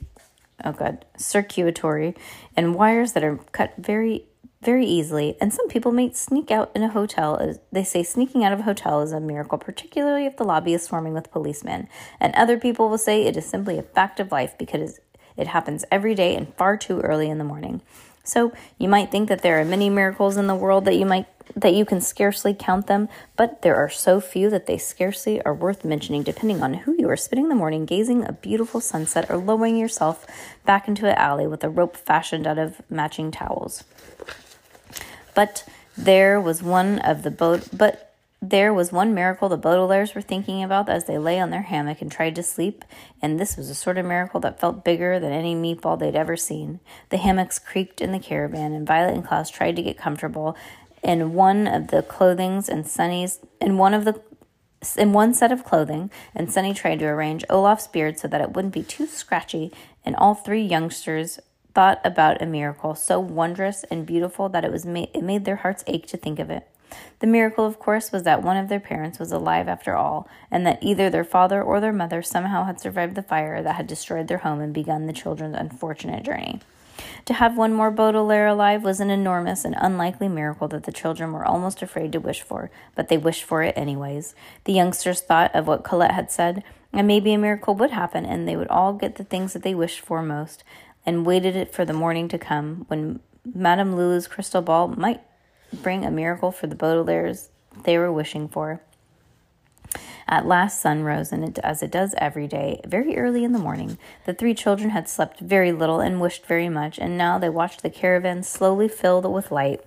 oh 0.63 0.71
god, 0.71 1.05
circuitry, 1.15 2.15
and 2.57 2.73
wires 2.73 3.13
that 3.13 3.23
are 3.23 3.37
cut 3.51 3.73
very 3.77 4.25
very 4.63 4.85
easily. 4.85 5.35
And 5.39 5.53
some 5.53 5.67
people 5.67 5.91
may 5.91 6.11
sneak 6.11 6.51
out 6.51 6.71
in 6.75 6.83
a 6.83 6.89
hotel. 6.89 7.55
They 7.71 7.83
say 7.83 8.03
sneaking 8.03 8.43
out 8.43 8.53
of 8.53 8.61
a 8.61 8.63
hotel 8.63 9.01
is 9.01 9.11
a 9.11 9.19
miracle, 9.19 9.57
particularly 9.57 10.25
if 10.25 10.37
the 10.37 10.43
lobby 10.43 10.73
is 10.73 10.83
swarming 10.83 11.13
with 11.13 11.31
policemen. 11.31 11.87
And 12.19 12.33
other 12.35 12.57
people 12.57 12.89
will 12.89 12.97
say 12.97 13.23
it 13.23 13.37
is 13.37 13.45
simply 13.45 13.77
a 13.77 13.83
fact 13.83 14.19
of 14.19 14.31
life 14.31 14.57
because 14.57 14.99
it 15.35 15.47
happens 15.47 15.85
every 15.91 16.15
day 16.15 16.35
and 16.35 16.53
far 16.55 16.77
too 16.77 16.99
early 16.99 17.29
in 17.29 17.37
the 17.37 17.43
morning. 17.43 17.81
So 18.23 18.53
you 18.77 18.87
might 18.87 19.11
think 19.11 19.27
that 19.29 19.41
there 19.41 19.59
are 19.59 19.65
many 19.65 19.89
miracles 19.89 20.37
in 20.37 20.47
the 20.47 20.55
world 20.55 20.85
that 20.85 20.95
you 20.95 21.05
might 21.05 21.27
that 21.55 21.73
you 21.73 21.83
can 21.83 21.99
scarcely 21.99 22.53
count 22.53 22.87
them, 22.87 23.09
but 23.35 23.61
there 23.63 23.75
are 23.75 23.89
so 23.89 24.21
few 24.21 24.49
that 24.49 24.65
they 24.65 24.77
scarcely 24.77 25.41
are 25.43 25.53
worth 25.53 25.83
mentioning 25.83 26.23
depending 26.23 26.63
on 26.63 26.73
who 26.73 26.95
you 26.97 27.09
are 27.09 27.17
spending 27.17 27.49
the 27.49 27.55
morning 27.55 27.85
gazing 27.85 28.25
a 28.25 28.31
beautiful 28.31 28.79
sunset 28.79 29.29
or 29.29 29.37
lowering 29.37 29.75
yourself 29.75 30.25
back 30.65 30.87
into 30.87 31.05
an 31.05 31.15
alley 31.15 31.45
with 31.45 31.63
a 31.63 31.69
rope 31.69 31.97
fashioned 31.97 32.47
out 32.47 32.57
of 32.57 32.81
matching 32.89 33.29
towels. 33.29 33.83
But 35.35 35.65
there 35.97 36.39
was 36.39 36.63
one 36.63 36.99
of 36.99 37.23
the 37.23 37.31
boat 37.31 37.69
but 37.71 38.13
there 38.43 38.73
was 38.73 38.91
one 38.91 39.13
miracle 39.13 39.47
the 39.47 39.57
Baudelaires 39.57 40.13
were 40.13 40.21
thinking 40.21 40.63
about 40.63 40.89
as 40.89 41.05
they 41.05 41.17
lay 41.17 41.39
on 41.39 41.49
their 41.49 41.61
hammock 41.61 42.01
and 42.01 42.11
tried 42.11 42.35
to 42.35 42.43
sleep, 42.43 42.83
and 43.21 43.39
this 43.39 43.55
was 43.55 43.69
a 43.69 43.75
sort 43.75 43.97
of 43.97 44.05
miracle 44.05 44.41
that 44.41 44.59
felt 44.59 44.83
bigger 44.83 45.17
than 45.17 45.31
any 45.31 45.55
meatball 45.55 45.97
they'd 45.97 46.13
ever 46.13 46.35
seen. 46.35 46.81
The 47.07 47.17
hammocks 47.17 47.57
creaked 47.57 48.01
in 48.01 48.11
the 48.11 48.19
caravan, 48.19 48.73
and 48.73 48.85
Violet 48.85 49.13
and 49.13 49.25
Klaus 49.25 49.49
tried 49.49 49.77
to 49.77 49.81
get 49.81 49.97
comfortable 49.97 50.57
in 51.01 51.33
one 51.33 51.67
of 51.67 51.87
the 51.87 52.01
clothings 52.01 52.67
and 52.67 52.85
Sunny's 52.85 53.39
in 53.61 53.77
one 53.77 53.93
of 53.93 54.03
the 54.03 54.21
in 54.97 55.13
one 55.13 55.33
set 55.33 55.53
of 55.53 55.63
clothing, 55.63 56.11
and 56.35 56.51
Sunny 56.51 56.73
tried 56.73 56.99
to 56.99 57.05
arrange 57.05 57.45
Olaf's 57.49 57.87
beard 57.87 58.19
so 58.19 58.27
that 58.27 58.41
it 58.41 58.51
wouldn't 58.51 58.73
be 58.73 58.83
too 58.83 59.05
scratchy, 59.05 59.71
and 60.03 60.17
all 60.17 60.35
three 60.35 60.61
youngsters 60.61 61.39
thought 61.73 61.99
about 62.03 62.41
a 62.41 62.45
miracle 62.45 62.95
so 62.95 63.19
wondrous 63.19 63.83
and 63.85 64.05
beautiful 64.05 64.49
that 64.49 64.65
it 64.65 64.71
was 64.71 64.85
ma- 64.85 65.07
it 65.13 65.23
made 65.23 65.45
their 65.45 65.57
hearts 65.57 65.83
ache 65.87 66.07
to 66.07 66.17
think 66.17 66.39
of 66.39 66.49
it. 66.49 66.67
The 67.19 67.27
miracle, 67.27 67.65
of 67.65 67.79
course, 67.79 68.11
was 68.11 68.23
that 68.23 68.43
one 68.43 68.57
of 68.57 68.69
their 68.69 68.79
parents 68.79 69.17
was 69.17 69.31
alive 69.31 69.67
after 69.67 69.95
all, 69.95 70.27
and 70.51 70.65
that 70.67 70.83
either 70.83 71.09
their 71.09 71.23
father 71.23 71.61
or 71.61 71.79
their 71.79 71.93
mother 71.93 72.21
somehow 72.21 72.65
had 72.65 72.79
survived 72.79 73.15
the 73.15 73.23
fire 73.23 73.63
that 73.63 73.75
had 73.75 73.87
destroyed 73.87 74.27
their 74.27 74.39
home 74.39 74.59
and 74.59 74.73
begun 74.73 75.07
the 75.07 75.13
children's 75.13 75.57
unfortunate 75.57 76.23
journey. 76.23 76.59
To 77.25 77.33
have 77.33 77.57
one 77.57 77.73
more 77.73 77.89
Baudelaire 77.89 78.47
alive 78.47 78.83
was 78.83 78.99
an 78.99 79.09
enormous 79.09 79.65
and 79.65 79.75
unlikely 79.77 80.27
miracle 80.27 80.67
that 80.67 80.83
the 80.83 80.91
children 80.91 81.31
were 81.31 81.45
almost 81.45 81.81
afraid 81.81 82.11
to 82.11 82.19
wish 82.19 82.41
for, 82.41 82.69
but 82.95 83.07
they 83.07 83.17
wished 83.17 83.43
for 83.43 83.63
it 83.63 83.77
anyways. 83.77 84.35
The 84.65 84.73
youngsters 84.73 85.21
thought 85.21 85.53
of 85.55 85.65
what 85.65 85.83
Colette 85.83 86.11
had 86.11 86.31
said, 86.31 86.63
and 86.91 87.07
maybe 87.07 87.33
a 87.33 87.37
miracle 87.39 87.73
would 87.75 87.91
happen, 87.91 88.25
and 88.25 88.47
they 88.47 88.55
would 88.55 88.67
all 88.67 88.93
get 88.93 89.15
the 89.15 89.23
things 89.23 89.53
that 89.53 89.63
they 89.63 89.73
wished 89.73 90.01
for 90.01 90.21
most, 90.21 90.63
and 91.05 91.25
waited 91.25 91.55
it 91.55 91.73
for 91.73 91.85
the 91.85 91.93
morning 91.93 92.27
to 92.29 92.37
come 92.37 92.85
when 92.87 93.19
Madame 93.45 93.95
Lulu's 93.95 94.27
crystal 94.27 94.61
ball 94.61 94.87
might 94.87 95.21
bring 95.81 96.05
a 96.05 96.11
miracle 96.11 96.51
for 96.51 96.67
the 96.67 96.75
Baudelaires 96.75 97.49
they 97.83 97.97
were 97.97 98.11
wishing 98.11 98.47
for. 98.47 98.81
At 100.27 100.45
last, 100.45 100.81
sun 100.81 101.03
rose, 101.03 101.31
and 101.31 101.43
it, 101.43 101.59
as 101.59 101.83
it 101.83 101.91
does 101.91 102.15
every 102.17 102.47
day, 102.47 102.79
very 102.85 103.17
early 103.17 103.43
in 103.43 103.51
the 103.51 103.59
morning. 103.59 103.97
The 104.25 104.33
three 104.33 104.53
children 104.53 104.91
had 104.91 105.09
slept 105.09 105.39
very 105.39 105.71
little 105.71 105.99
and 105.99 106.21
wished 106.21 106.45
very 106.45 106.69
much, 106.69 106.97
and 106.97 107.17
now 107.17 107.37
they 107.37 107.49
watched 107.49 107.83
the 107.83 107.89
caravan 107.89 108.43
slowly 108.43 108.87
filled 108.87 109.31
with 109.31 109.51
light 109.51 109.81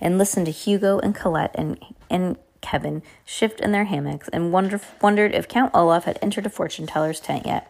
and 0.00 0.18
listened 0.18 0.46
to 0.46 0.52
Hugo 0.52 0.98
and 0.98 1.14
Colette 1.14 1.54
and, 1.54 1.82
and 2.10 2.36
Kevin 2.60 3.02
shift 3.24 3.60
in 3.60 3.72
their 3.72 3.84
hammocks 3.84 4.28
and 4.28 4.52
wonder, 4.52 4.80
wondered 5.00 5.34
if 5.34 5.48
Count 5.48 5.74
Olaf 5.74 6.04
had 6.04 6.18
entered 6.20 6.46
a 6.46 6.50
fortune 6.50 6.86
teller's 6.86 7.20
tent 7.20 7.46
yet. 7.46 7.69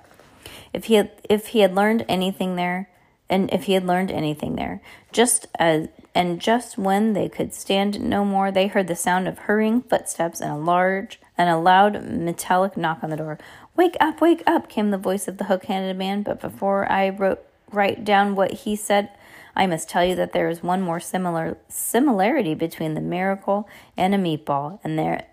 If 0.72 0.84
he 0.84 0.94
had, 0.94 1.10
if 1.28 1.48
he 1.48 1.60
had 1.60 1.74
learned 1.74 2.04
anything 2.08 2.56
there, 2.56 2.88
and 3.28 3.52
if 3.52 3.64
he 3.64 3.74
had 3.74 3.86
learned 3.86 4.10
anything 4.10 4.56
there, 4.56 4.80
just 5.12 5.46
as 5.58 5.88
and 6.14 6.40
just 6.40 6.76
when 6.76 7.12
they 7.12 7.28
could 7.28 7.54
stand 7.54 8.00
no 8.00 8.24
more, 8.24 8.50
they 8.50 8.66
heard 8.66 8.88
the 8.88 8.96
sound 8.96 9.28
of 9.28 9.38
hurrying 9.38 9.82
footsteps 9.82 10.40
and 10.40 10.50
a 10.50 10.56
large 10.56 11.20
and 11.38 11.48
a 11.48 11.56
loud 11.56 12.04
metallic 12.04 12.76
knock 12.76 12.98
on 13.02 13.10
the 13.10 13.16
door. 13.16 13.38
Wake 13.76 13.96
up, 14.00 14.20
wake 14.20 14.42
up, 14.46 14.68
came 14.68 14.90
the 14.90 14.98
voice 14.98 15.28
of 15.28 15.38
the 15.38 15.44
hook 15.44 15.66
handed 15.66 15.96
man, 15.96 16.22
but 16.22 16.40
before 16.40 16.90
I 16.90 17.08
wrote 17.10 17.40
write 17.72 18.04
down 18.04 18.34
what 18.34 18.52
he 18.52 18.74
said, 18.74 19.10
I 19.54 19.66
must 19.66 19.88
tell 19.88 20.04
you 20.04 20.16
that 20.16 20.32
there 20.32 20.48
is 20.48 20.62
one 20.62 20.82
more 20.82 21.00
similar 21.00 21.56
similarity 21.68 22.54
between 22.54 22.94
the 22.94 23.00
miracle 23.00 23.68
and 23.96 24.14
a 24.14 24.18
meatball, 24.18 24.80
and 24.82 24.98
there 24.98 25.26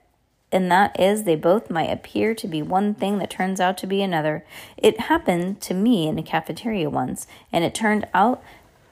and 0.52 0.72
that 0.72 0.98
is 1.00 1.24
they 1.24 1.36
both 1.36 1.70
might 1.70 1.92
appear 1.92 2.34
to 2.34 2.48
be 2.48 2.62
one 2.62 2.94
thing 2.94 3.18
that 3.18 3.30
turns 3.30 3.60
out 3.60 3.78
to 3.80 3.88
be 3.88 4.02
another. 4.02 4.46
It 4.78 5.02
happened 5.02 5.62
to 5.62 5.74
me 5.74 6.08
in 6.08 6.18
a 6.18 6.24
cafeteria 6.24 6.90
once, 6.90 7.28
and 7.52 7.64
it 7.64 7.76
turned 7.76 8.08
out 8.14 8.42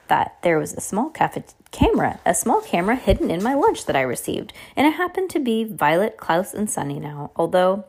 that 0.08 0.36
there 0.42 0.58
was 0.58 0.74
a 0.74 0.80
small 0.80 1.10
cafe- 1.10 1.44
camera, 1.70 2.20
a 2.24 2.34
small 2.34 2.60
camera 2.60 2.96
hidden 2.96 3.30
in 3.30 3.42
my 3.42 3.54
lunch 3.54 3.86
that 3.86 3.96
I 3.96 4.02
received, 4.02 4.52
and 4.76 4.86
it 4.86 4.94
happened 4.94 5.30
to 5.30 5.40
be 5.40 5.64
Violet, 5.64 6.16
Klaus, 6.16 6.54
and 6.54 6.70
Sunny 6.70 7.00
now, 7.00 7.30
although 7.36 7.84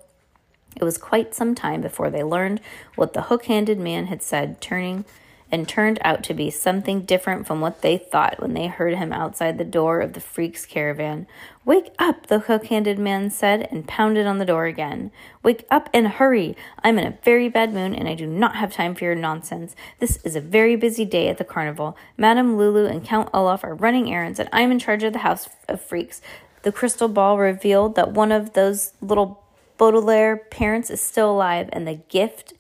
it 0.75 0.83
was 0.83 0.97
quite 0.97 1.35
some 1.35 1.53
time 1.55 1.81
before 1.81 2.09
they 2.09 2.23
learned 2.23 2.61
what 2.95 3.13
the 3.13 3.23
hook 3.23 3.45
handed 3.45 3.79
man 3.79 4.07
had 4.07 4.23
said, 4.23 4.61
turning 4.61 5.05
and 5.51 5.67
turned 5.67 5.99
out 6.03 6.23
to 6.23 6.33
be 6.33 6.49
something 6.49 7.01
different 7.01 7.47
from 7.47 7.61
what 7.61 7.81
they 7.81 7.97
thought 7.97 8.39
when 8.41 8.53
they 8.53 8.67
heard 8.67 8.95
him 8.95 9.13
outside 9.13 9.57
the 9.57 9.63
door 9.63 10.01
of 10.01 10.13
the 10.13 10.19
freak's 10.19 10.65
caravan. 10.65 11.25
Wake 11.63 11.93
up, 11.99 12.27
the 12.27 12.39
hook 12.39 12.65
handed 12.67 12.99
man 12.99 13.29
said, 13.29 13.67
and 13.71 13.87
pounded 13.87 14.25
on 14.25 14.37
the 14.37 14.45
door 14.45 14.65
again. 14.65 15.11
Wake 15.43 15.65
up 15.71 15.89
and 15.93 16.07
hurry! 16.07 16.55
I'm 16.83 16.97
in 16.99 17.07
a 17.07 17.17
very 17.23 17.49
bad 17.49 17.73
mood, 17.73 17.93
and 17.93 18.07
I 18.07 18.15
do 18.15 18.27
not 18.27 18.55
have 18.55 18.73
time 18.73 18.95
for 18.95 19.05
your 19.05 19.15
nonsense. 19.15 19.75
This 19.99 20.19
is 20.23 20.35
a 20.35 20.41
very 20.41 20.75
busy 20.75 21.05
day 21.05 21.29
at 21.29 21.37
the 21.37 21.43
carnival. 21.43 21.97
Madame 22.17 22.57
Lulu 22.57 22.85
and 22.85 23.03
Count 23.03 23.29
Olaf 23.33 23.63
are 23.63 23.75
running 23.75 24.13
errands, 24.13 24.39
and 24.39 24.49
I'm 24.51 24.71
in 24.71 24.79
charge 24.79 25.03
of 25.03 25.13
the 25.13 25.19
house 25.19 25.49
of 25.67 25.81
freaks. 25.81 26.21
The 26.63 26.71
crystal 26.71 27.07
ball 27.07 27.37
revealed 27.37 27.95
that 27.95 28.11
one 28.11 28.31
of 28.31 28.53
those 28.53 28.93
little 29.01 29.43
Baudelaire 29.77 30.37
parents 30.37 30.89
is 30.89 31.01
still 31.01 31.31
alive, 31.31 31.69
and 31.71 31.87
the 31.87 31.95
gift 31.95 32.53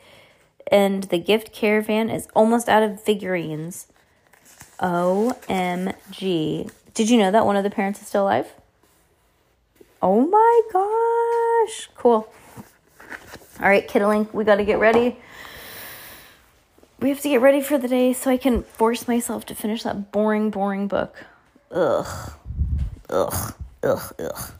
and 0.71 1.03
the 1.03 1.17
gift 1.19 1.53
caravan 1.53 2.09
is 2.09 2.27
almost 2.35 2.69
out 2.69 2.83
of 2.83 3.01
figurines. 3.01 3.87
OMG. 4.79 6.71
Did 6.93 7.09
you 7.09 7.17
know 7.17 7.31
that 7.31 7.45
one 7.45 7.55
of 7.55 7.63
the 7.63 7.69
parents 7.69 8.01
is 8.01 8.07
still 8.07 8.23
alive? 8.23 8.47
Oh 10.01 10.21
my 10.21 10.61
gosh. 10.71 11.89
Cool. 11.95 12.31
All 13.59 13.67
right, 13.67 13.87
Kiddling, 13.87 14.27
we 14.33 14.43
got 14.43 14.55
to 14.55 14.65
get 14.65 14.79
ready. 14.79 15.17
We 16.99 17.09
have 17.09 17.21
to 17.21 17.29
get 17.29 17.41
ready 17.41 17.61
for 17.61 17.77
the 17.77 17.87
day 17.87 18.13
so 18.13 18.29
I 18.29 18.37
can 18.37 18.63
force 18.63 19.07
myself 19.07 19.45
to 19.47 19.55
finish 19.55 19.83
that 19.83 20.11
boring, 20.11 20.49
boring 20.49 20.87
book. 20.87 21.25
Ugh. 21.71 22.31
Ugh. 23.09 23.53
Ugh. 23.83 24.13
Ugh. 24.19 24.51